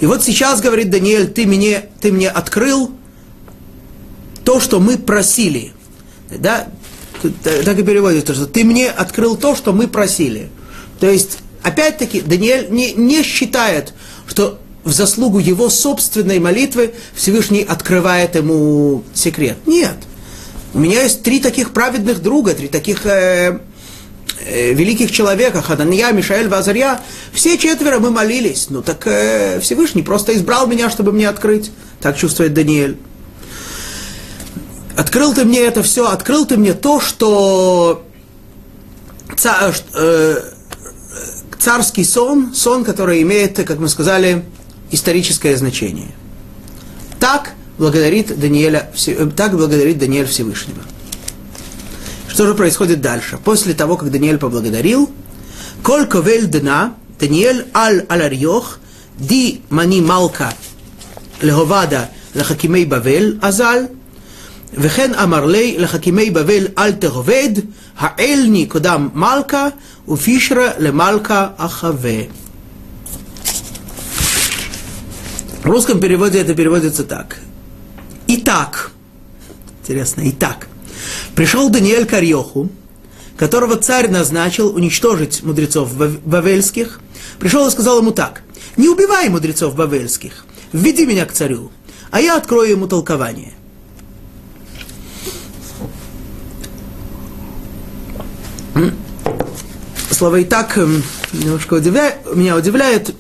[0.00, 2.90] И вот сейчас, говорит Даниэль, ты мне, ты мне открыл
[4.44, 5.72] то, что мы просили.
[6.30, 6.68] Да?
[7.42, 10.50] Так и переводится, что ты мне открыл то, что мы просили.
[10.98, 13.94] То есть, опять-таки, Даниэль не, не считает,
[14.26, 19.58] что в заслугу его собственной молитвы Всевышний открывает ему секрет.
[19.66, 19.96] Нет.
[20.72, 23.60] У меня есть три таких праведных друга, три таких э,
[24.46, 27.00] э, великих человека, Ханания, Мишаэль, Вазарья.
[27.32, 28.68] Все четверо мы молились.
[28.70, 31.70] Ну так э, Всевышний просто избрал меня, чтобы мне открыть.
[32.00, 32.96] Так чувствует Даниэль.
[34.96, 38.04] Открыл ты мне это все, открыл ты мне то, что
[39.36, 40.40] ца, э,
[41.58, 44.44] царский сон, сон, который имеет, как мы сказали,
[44.91, 46.11] историческое значение.
[47.19, 50.81] Так благодарит Даниэля, э, так благодарит Даниэль Всевышнего.
[52.27, 53.39] Что же происходит дальше?
[53.43, 55.09] После того, как Даниэль поблагодарил,
[55.86, 58.79] Коль ковель дна, Даниэль аль аларьох,
[59.19, 60.51] ди мани малка
[61.41, 62.05] леговада
[62.36, 63.86] לחכימי בבל אזל,
[64.73, 67.49] וכן אמר לי לחכימי בבל אל תעובד,
[67.97, 69.67] העלני קודם מלכה,
[70.07, 72.21] ופישרה למלכה אחווה.
[75.62, 77.38] В русском переводе это переводится так.
[78.26, 78.92] Итак,
[79.82, 80.68] интересно, итак,
[81.34, 82.70] пришел Даниэль к Арьоху,
[83.36, 85.94] которого царь назначил уничтожить мудрецов
[86.24, 87.00] бавельских,
[87.38, 88.42] пришел и сказал ему так,
[88.76, 91.70] не убивай мудрецов бавельских, введи меня к царю,
[92.11, 93.52] а я открою ему толкование.
[100.11, 100.78] Слово «и так»
[101.32, 103.14] немножко удивляет, меня удивляет.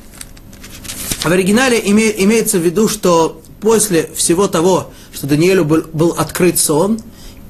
[1.22, 6.58] В оригинале име, имеется в виду, что после всего того, что Даниэлю был, был открыт
[6.58, 7.00] сон,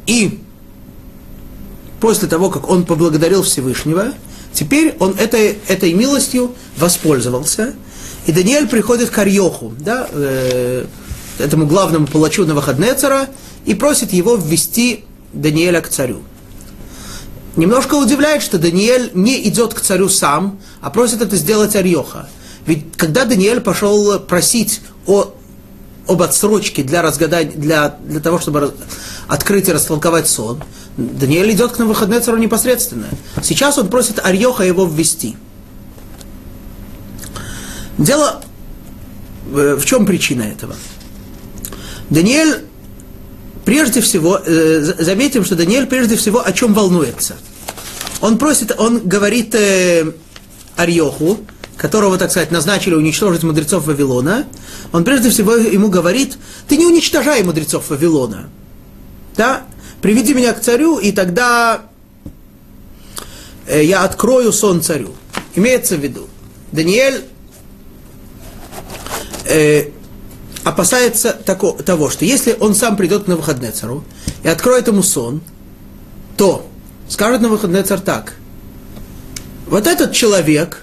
[0.07, 0.41] и
[2.01, 4.12] после того, как он поблагодарил Всевышнего,
[4.53, 7.75] теперь он этой, этой милостью воспользовался,
[8.27, 10.87] и Даниэль приходит к Арьоху, да, э,
[11.39, 13.29] этому главному палачу Наваходнецера,
[13.66, 16.23] и просит его ввести Даниэля к царю.
[17.55, 22.29] Немножко удивляет, что Даниэль не идет к царю сам, а просит это сделать Арьоха.
[22.66, 25.34] Ведь когда Даниэль пошел просить о,
[26.06, 28.74] об отсрочке для, разгадания, для, для того, чтобы
[29.28, 30.62] открыть и растолковать сон,
[30.96, 33.06] Даниэль идет к на выходные цару непосредственно.
[33.42, 35.36] Сейчас он просит Арьоха его ввести.
[37.96, 38.42] Дело
[39.52, 40.74] э, в чем причина этого?
[42.08, 42.64] Даниэль
[43.64, 47.36] прежде всего, э, заметим, что Даниэль прежде всего о чем волнуется.
[48.20, 50.12] Он просит, он говорит э,
[50.76, 51.38] Арьоху,
[51.81, 54.45] которого, так сказать, назначили уничтожить мудрецов Вавилона,
[54.93, 56.37] он прежде всего ему говорит,
[56.68, 58.51] ты не уничтожай мудрецов Вавилона.
[59.35, 59.62] Да?
[60.03, 61.81] Приведи меня к царю, и тогда
[63.66, 65.14] э, я открою сон царю.
[65.55, 66.28] Имеется в виду,
[66.70, 67.24] Даниэль
[69.47, 69.89] э,
[70.64, 74.05] опасается тако, того, что если он сам придет на выходные цару
[74.43, 75.41] и откроет ему сон,
[76.37, 76.68] то
[77.09, 78.35] скажет на выходные царь так.
[79.66, 80.83] Вот этот человек,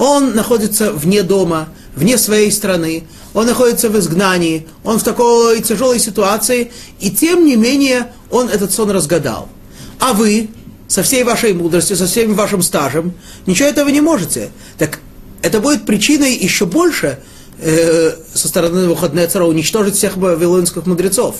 [0.00, 5.98] он находится вне дома, вне своей страны, он находится в изгнании, он в такой тяжелой
[5.98, 9.50] ситуации, и тем не менее он этот сон разгадал.
[9.98, 10.48] А вы,
[10.88, 13.12] со всей вашей мудростью, со всем вашим стажем,
[13.44, 14.48] ничего этого не можете.
[14.78, 15.00] Так
[15.42, 17.18] это будет причиной еще больше
[17.58, 21.36] э, со стороны выходной цара уничтожить всех вавилонских мудрецов.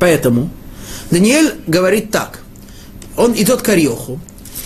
[0.00, 0.50] Поэтому
[1.12, 2.40] Даниэль говорит так.
[3.16, 4.18] Он идет к Ариоху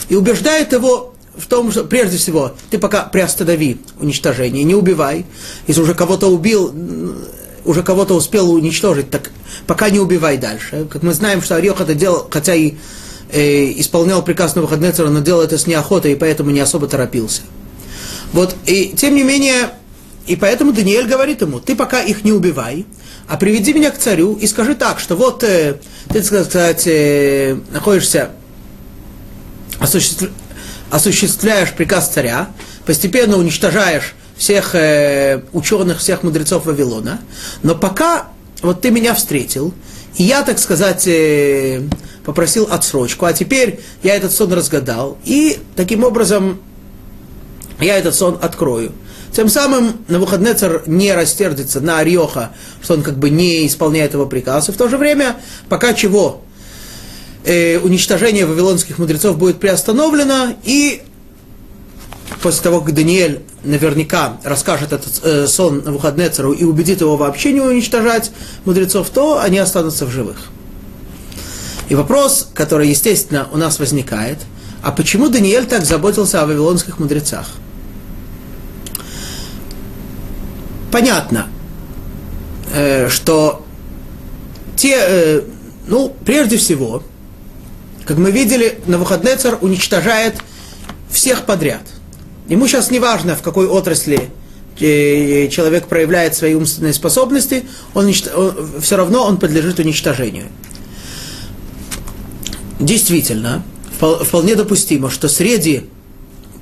[0.09, 1.11] и убеждает его
[1.41, 5.25] в том, что прежде всего ты пока приостанови уничтожение, не убивай.
[5.67, 6.73] Если уже кого-то убил,
[7.65, 9.31] уже кого-то успел уничтожить, так
[9.67, 10.87] пока не убивай дальше.
[10.91, 12.75] Как мы знаем, что Орех это делал, хотя и
[13.33, 17.43] э, исполнял приказ на выходные но делал это с неохотой, и поэтому не особо торопился.
[18.33, 19.71] Вот, и тем не менее,
[20.27, 22.87] и поэтому Даниэль говорит ему, ты пока их не убивай,
[23.29, 25.79] а приведи меня к царю и скажи так, что вот э,
[26.09, 28.31] ты, так сказать, э, находишься,
[29.79, 30.29] осуществ...
[30.91, 32.51] осуществляешь приказ царя,
[32.85, 37.21] постепенно уничтожаешь всех э, ученых, всех мудрецов Вавилона,
[37.63, 38.29] но пока
[38.63, 39.73] вот ты меня встретил,
[40.17, 41.83] и я, так сказать, э,
[42.25, 46.61] попросил отсрочку, а теперь я этот сон разгадал, и таким образом
[47.81, 48.93] я этот сон открою.
[49.33, 52.51] Тем самым Навуходнецер не растердится на Ариоха,
[52.83, 54.69] что он как бы не исполняет его приказ.
[54.69, 55.37] И в то же время,
[55.69, 56.43] пока чего,
[57.45, 61.03] э, уничтожение вавилонских мудрецов будет приостановлено, и
[62.43, 67.61] после того, как Даниэль наверняка расскажет этот э, сон Навуходнецеру и убедит его вообще не
[67.61, 68.31] уничтожать
[68.65, 70.49] мудрецов, то они останутся в живых.
[71.89, 74.39] И вопрос, который, естественно, у нас возникает,
[74.83, 77.47] а почему Даниэль так заботился о вавилонских мудрецах?
[80.91, 81.47] понятно,
[82.73, 83.65] э, что
[84.77, 85.43] те, э,
[85.87, 87.03] ну, прежде всего,
[88.05, 90.35] как мы видели, Навуходнецер уничтожает
[91.11, 91.83] всех подряд.
[92.49, 94.31] Ему сейчас не важно, в какой отрасли
[94.81, 100.47] э, человек проявляет свои умственные способности, он, он, все равно он подлежит уничтожению.
[102.81, 103.63] действительно,
[103.99, 105.85] вполне допустимо, что среди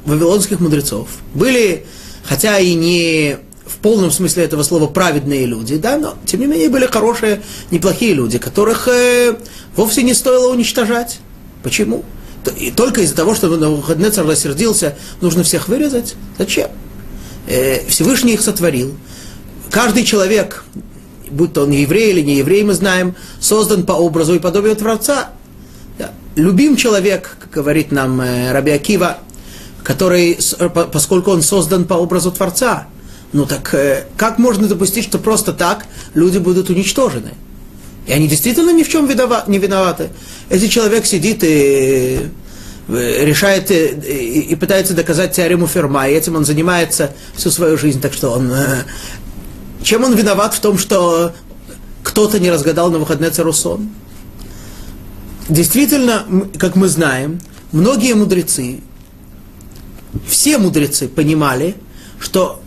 [0.04, 1.86] вавилонских мудрецов были,
[2.24, 6.68] хотя и не в полном смысле этого слова праведные люди, да, но тем не менее
[6.68, 9.36] были хорошие, неплохие люди, которых э,
[9.76, 11.20] вовсе не стоило уничтожать.
[11.68, 12.02] Почему?
[12.56, 16.14] И только из-за того, что Навуходнецар рассердился, нужно всех вырезать?
[16.38, 16.70] Зачем?
[17.46, 18.94] Э, Всевышний их сотворил.
[19.70, 20.64] Каждый человек,
[21.30, 25.28] будь то он еврей или не еврей, мы знаем, создан по образу и подобию Творца.
[26.36, 29.18] Любим человек, как говорит нам э, Раби Акива,
[29.84, 30.38] который,
[30.90, 32.86] поскольку он создан по образу Творца,
[33.34, 37.34] ну так э, как можно допустить, что просто так люди будут уничтожены?
[38.08, 40.08] И они действительно ни в чем не виноваты.
[40.48, 42.30] Если человек сидит и
[42.88, 43.84] э, решает и,
[44.40, 48.50] и, пытается доказать теорему Ферма, и этим он занимается всю свою жизнь, так что он...
[48.50, 48.84] Э,
[49.82, 51.34] чем он виноват в том, что
[52.02, 53.90] кто-то не разгадал на выходные царусон?
[55.50, 56.24] Действительно,
[56.56, 57.42] как мы знаем,
[57.72, 58.80] многие мудрецы,
[60.26, 61.74] все мудрецы понимали,
[62.18, 62.62] что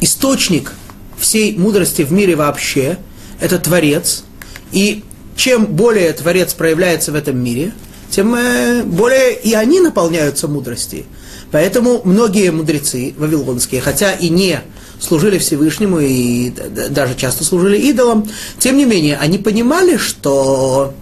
[0.00, 0.72] источник
[1.18, 2.96] всей мудрости в мире вообще–
[3.44, 4.24] это Творец,
[4.72, 5.04] и
[5.36, 7.74] чем более Творец проявляется в этом мире,
[8.08, 11.04] тем э, более и они наполняются мудрости.
[11.50, 14.60] Поэтому многие мудрецы вавилонские, хотя и не
[14.98, 18.26] служили Всевышнему и даже часто служили идолам,
[18.58, 20.94] тем не менее они понимали, что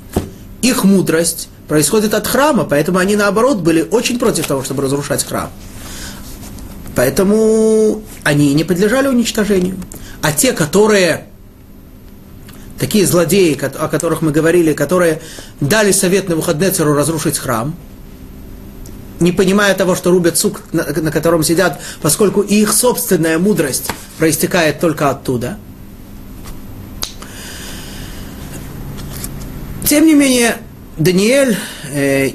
[0.62, 5.51] их мудрость происходит от храма, поэтому они наоборот были очень против того, чтобы разрушать храм.
[6.97, 9.76] Поэтому они не подлежали уничтожению.
[10.22, 11.26] А те, которые
[12.83, 15.20] такие злодеи, о которых мы говорили, которые
[15.61, 17.76] дали совет на Навуходнецеру разрушить храм,
[19.20, 25.11] не понимая того, что рубят сук, на, котором сидят, поскольку их собственная мудрость проистекает только
[25.11, 25.59] оттуда.
[29.85, 30.57] Тем не менее,
[30.97, 31.57] Даниэль,
[31.93, 32.30] э,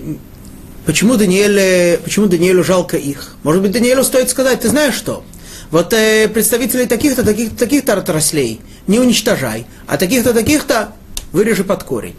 [0.86, 3.36] почему, Даниэль, э, почему Даниэлю жалко их?
[3.44, 5.26] Может быть, Даниэлю стоит сказать, ты знаешь что?
[5.72, 10.94] Вот э, представителей таких-то, таких-то, таких-то отраслей не уничтожай, а таких-то, таких-то
[11.32, 12.16] вырежи под корень.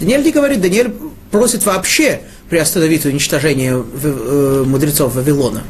[0.00, 0.92] Даниэль не говорит, Даниэль
[1.30, 5.62] просит вообще приостановить уничтожение э, мудрецов Вавилона.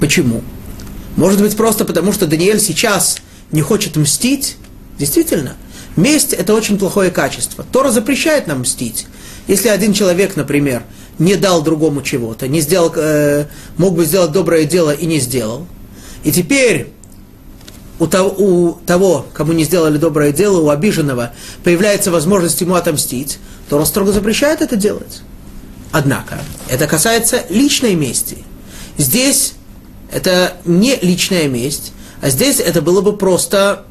[0.00, 0.42] Почему?
[1.16, 3.18] Может быть, просто потому, что Даниэль сейчас
[3.50, 4.56] не хочет мстить?
[4.98, 5.56] Действительно,
[5.96, 7.64] месть– это очень плохое качество.
[7.70, 9.06] Тора запрещает нам мстить.
[9.48, 10.82] Если один человек, например,
[11.18, 13.46] не дал другому чего-то, не сделал, э,
[13.76, 15.66] мог бы сделать доброе дело и не сделал,
[16.24, 16.92] и теперь
[17.98, 21.32] у того, у того, кому не сделали доброе дело, у обиженного,
[21.62, 23.38] появляется возможность ему отомстить,
[23.68, 25.22] то он строго запрещает это делать.
[25.92, 28.38] Однако, это касается личной мести.
[28.96, 29.54] Здесь
[30.10, 33.84] это не личная месть, а здесь это было бы просто...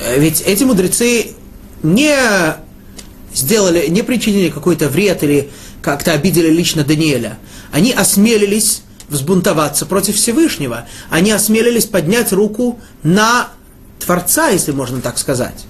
[0.00, 1.32] Э, ведь эти мудрецы
[1.82, 2.16] не
[3.34, 5.50] сделали, не причинили какой-то вред или
[5.82, 7.38] как-то обидели лично Даниэля.
[7.72, 10.86] Они осмелились взбунтоваться против Всевышнего.
[11.10, 13.50] Они осмелились поднять руку на
[13.98, 15.66] Творца, если можно так сказать.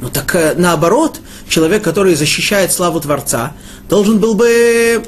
[0.00, 3.54] Ну так э, наоборот, человек, который защищает славу Творца,
[3.88, 5.02] должен был бы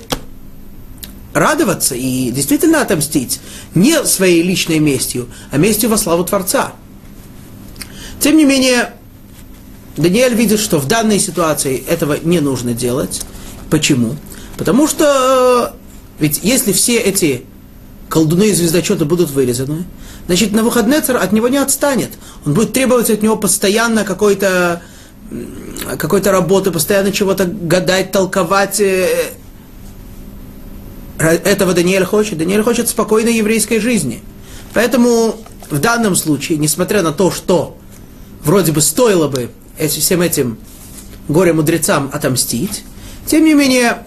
[1.33, 3.41] радоваться и действительно отомстить
[3.75, 6.73] не своей личной местью, а местью во славу Творца.
[8.21, 8.93] Тем не менее,
[9.97, 13.22] Даниэль видит, что в данной ситуации этого не нужно делать.
[13.70, 14.16] Почему?
[14.57, 15.76] Потому что э,
[16.20, 17.45] ведь если все эти
[18.09, 19.84] колдуны и звездочеты будут вырезаны,
[20.26, 22.11] значит, на выходные от него не отстанет.
[22.45, 24.82] Он будет требовать от него постоянно какой-то
[25.97, 28.80] какой-то работы, постоянно чего-то гадать, толковать.
[28.80, 29.32] Э,
[31.18, 32.38] этого Даниэль хочет.
[32.38, 34.22] Даниэль хочет спокойной еврейской жизни.
[34.74, 35.36] Поэтому
[35.70, 37.76] в данном случае, несмотря на то, что
[38.43, 39.51] вроде бы стоило бы
[39.89, 40.59] всем этим
[41.28, 42.85] горе-мудрецам отомстить.
[43.26, 43.99] Тем не менее,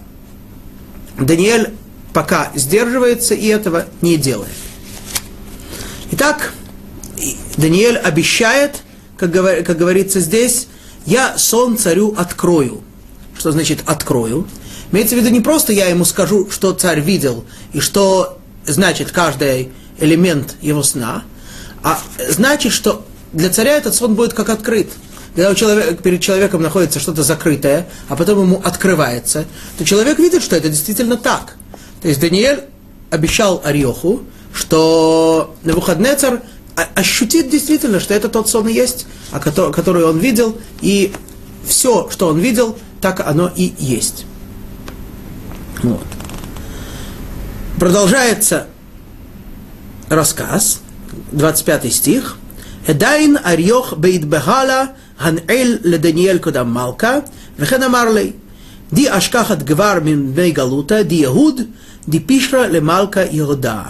[1.18, 1.72] Даниэль
[2.12, 4.52] пока сдерживается и этого не делает.
[6.12, 6.52] Итак,
[7.56, 8.82] Даниэль обещает,
[9.16, 10.68] как, говор, как говорится здесь,
[11.06, 12.82] я сон царю открою.
[13.36, 14.46] Что значит открою?
[14.92, 19.72] Имеется в виду не просто я ему скажу, что царь видел, и что значит каждый
[19.98, 21.24] элемент его сна,
[21.82, 21.98] а
[22.28, 24.88] значит, что для царя этот сон будет как открыт
[25.34, 29.44] когда у человека, перед человеком находится что-то закрытое, а потом ему открывается,
[29.76, 31.56] то человек видит, что это действительно так.
[32.02, 32.64] То есть Даниэль
[33.10, 34.22] обещал Ариоху,
[34.52, 36.42] что на Навуходнецар
[36.94, 41.12] ощутит действительно, что это тот сон и есть, который он видел, и
[41.66, 44.26] все, что он видел, так оно и есть.
[45.82, 46.04] Вот.
[47.80, 48.68] Продолжается
[50.08, 50.80] рассказ,
[51.32, 52.36] 25 стих.
[52.86, 54.90] Эдайн арьох бейтбехала
[55.23, 57.17] הנעל לדניאל קודם מלכה,
[57.59, 58.31] וכן אמר לי,
[58.93, 61.61] די אשכחת גבר מבני גלותה, די יהוד,
[62.07, 63.83] די פישרה למלכה יהודה.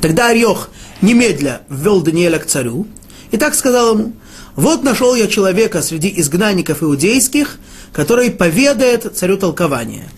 [0.00, 0.68] Тогда Орех
[1.00, 2.86] немедля ввел Даниэля к царю
[3.30, 4.12] и так сказал ему,
[4.54, 7.58] вот нашел я человека среди изгнанников иудейских,
[7.94, 10.10] который поведает царю толкование.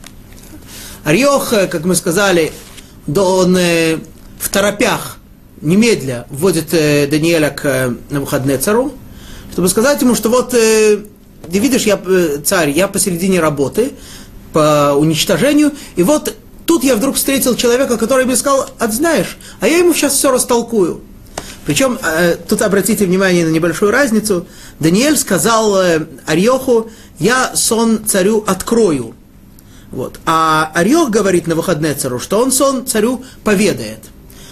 [1.05, 2.51] Орех, как мы сказали,
[3.07, 5.19] он в торопях
[5.61, 8.93] немедля вводит Даниэля к Навуходнецару,
[9.52, 11.04] чтобы сказать ему, что вот, ты
[11.48, 12.00] видишь, я
[12.44, 13.94] царь, я посередине работы
[14.54, 16.36] по уничтожению, и вот
[16.66, 20.32] тут я вдруг встретил человека, который мне сказал, а знаешь, а я ему сейчас все
[20.32, 21.02] растолкую.
[21.66, 24.48] Причем, э, тут обратите внимание на небольшую разницу.
[24.80, 26.90] Даниэль сказал э, Арьоху,
[27.20, 29.14] я сон царю открою.
[29.92, 30.20] Вот.
[30.26, 34.00] А Арьох говорит на выходные царю, что он сон царю поведает.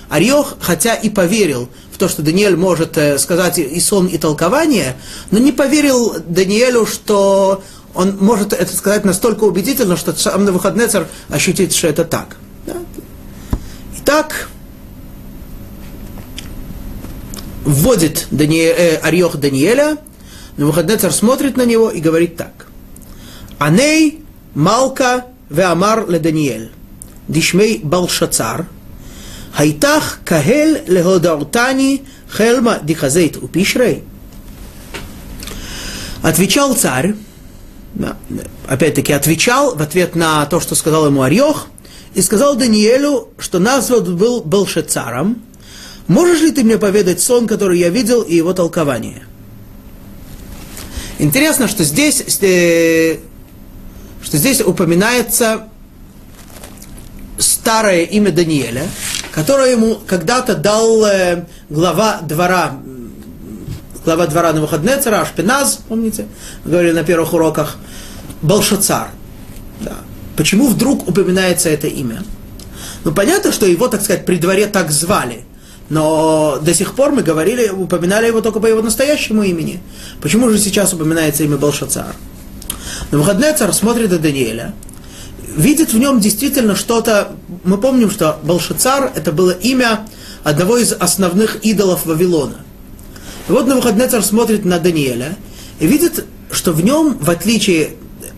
[0.09, 1.69] Арьох, хотя и поверил
[1.99, 4.95] то, что Даниэль может э, сказать и сон, и толкование,
[5.29, 7.61] но не поверил Даниэлю, что
[7.93, 12.37] он может это сказать настолько убедительно, что сам на выходные царь ощутит, что это так.
[12.65, 12.77] Да?
[13.99, 14.49] Итак,
[17.65, 18.63] вводит Дани...
[18.63, 19.97] э, Арьох Даниэля,
[20.57, 22.67] но выходный царь смотрит на него и говорит так.
[23.59, 24.23] Аней
[24.55, 26.71] Малка веамар ле Даниэль,
[27.27, 28.67] дишмей Балшацар,
[29.53, 34.03] Хайтах кахель леходаутани хелма дихазейт упишрей.
[36.21, 37.15] Отвечал царь,
[38.67, 41.67] опять-таки отвечал в ответ на то, что сказал ему Арьох,
[42.13, 45.41] и сказал Даниэлю, что назван был Белшецаром,
[46.07, 49.23] можешь ли ты мне поведать сон, который я видел, и его толкование?
[51.19, 53.17] Интересно, что здесь, э,
[54.23, 55.67] что здесь упоминается
[57.37, 58.87] старое имя Даниэля,
[59.39, 62.73] которое ему когда-то дал э, глава двора
[64.03, 66.25] глава двора на выходные цара, Ашпиназ, помните,
[66.65, 67.77] говорили на первых уроках,
[68.41, 69.09] Балшацар.
[69.79, 69.93] Да.
[70.35, 72.23] Почему вдруг упоминается это имя?
[73.05, 75.45] Ну, понятно, что его, так сказать, при дворе так звали.
[75.89, 79.81] Но до сих пор мы говорили, упоминали его только по его настоящему имени.
[80.21, 82.13] Почему же сейчас упоминается имя Балшацар?
[83.11, 84.73] На выходные царь смотрит на Даниэля,
[85.55, 87.35] видит в нем действительно что-то...
[87.63, 90.07] Мы помним, что Балшацар это было имя
[90.43, 92.57] одного из основных идолов Вавилона.
[93.47, 95.37] И вот Навуходнецар смотрит на Даниэля
[95.79, 97.95] и видит, что в нем, в отличие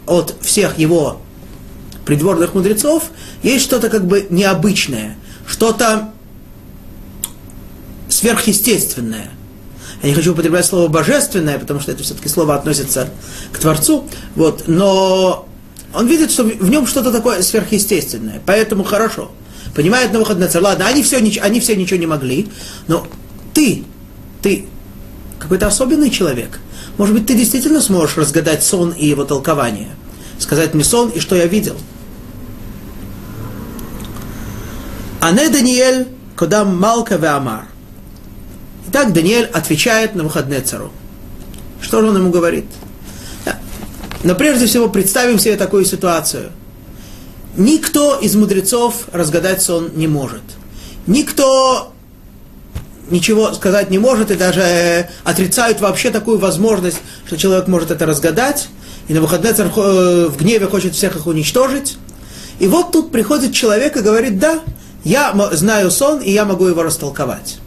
[0.08, 1.22] от всех его
[2.06, 3.04] придворных мудрецов,
[3.44, 6.12] есть что-то как бы необычное, что-то
[8.10, 9.32] сверхъестественное.
[10.02, 13.10] Я не хочу употреблять слово божественное, потому что это все-таки слово относится
[13.52, 15.48] к Творцу, вот, но
[15.94, 19.32] он видит, что в нем что-то такое сверхъестественное, поэтому хорошо.
[19.76, 22.50] Понимает на выходный царь, ладно, они все, они все ничего не могли,
[22.88, 23.08] но
[23.54, 23.84] ты,
[24.42, 24.66] ты
[25.40, 26.60] какой-то особенный человек.
[26.98, 29.90] Может быть, ты действительно сможешь разгадать сон и его толкование.
[30.40, 31.76] Сказать мне сон и что я видел.
[35.22, 37.66] Ане Даниэль, Кодам Малка Веамар.
[38.90, 40.92] Итак, Даниэль отвечает на выходные цару.
[41.80, 42.66] Что же он ему говорит?
[44.24, 46.52] Но прежде всего представим себе такую ситуацию.
[47.58, 50.42] Никто из мудрецов разгадать сон не может.
[51.08, 51.92] Никто
[53.10, 58.06] ничего сказать не может и даже э, отрицают вообще такую возможность, что человек может это
[58.06, 58.70] разгадать,
[59.08, 61.98] и на выходные царь э, в гневе хочет всех их уничтожить.
[62.60, 64.62] И вот тут приходит человек и говорит, да,
[65.04, 67.58] я знаю сон, и я могу его растолковать.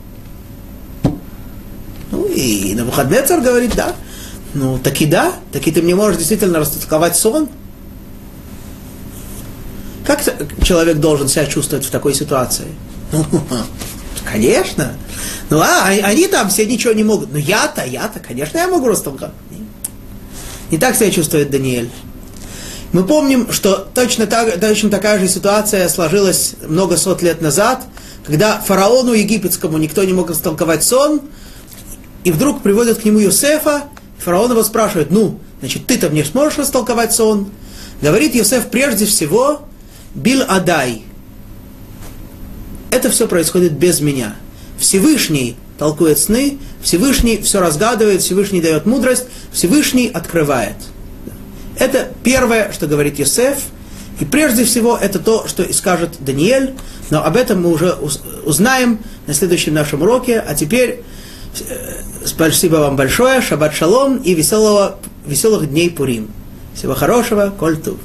[2.10, 3.94] Ну и на выходные царь говорит, да,
[4.54, 7.48] ну таки да, таки ты мне можешь действительно растолковать сон.
[10.06, 10.20] Как
[10.62, 12.66] человек должен себя чувствовать в такой ситуации?
[14.30, 14.94] Конечно.
[15.50, 17.32] Ну, а, они там все ничего не могут.
[17.32, 19.34] Но я-то, я-то, конечно, я могу растолковать.
[20.70, 21.90] Не так себя чувствует Даниэль.
[22.92, 27.82] Мы помним, что точно, так, точно такая же ситуация сложилась много сот лет назад,
[28.24, 31.20] когда фараону египетскому никто не мог растолковать сон,
[32.22, 33.82] и вдруг приводят к нему Юсефа,
[34.24, 37.50] фараон его спрашивает, ну, значит, ты-то мне сможешь растолковать сон?
[38.00, 39.62] Говорит Юсеф прежде всего,
[40.14, 41.02] Бил Адай–
[42.94, 44.36] это все происходит без меня.
[44.78, 50.76] Всевышний толкует сны, Всевышний все разгадывает, Всевышний дает мудрость, Всевышний открывает.
[51.76, 53.58] Это первое, что говорит Йосеф,
[54.20, 56.74] и прежде всего это то, что и скажет Даниэль,
[57.10, 57.94] но об этом мы уже
[58.44, 61.02] узнаем на следующем нашем уроке, а теперь
[62.24, 66.30] спасибо вам большое, шаббат шалом и веселого, веселых дней Пурим.
[66.74, 67.98] Всего хорошего, коль тув.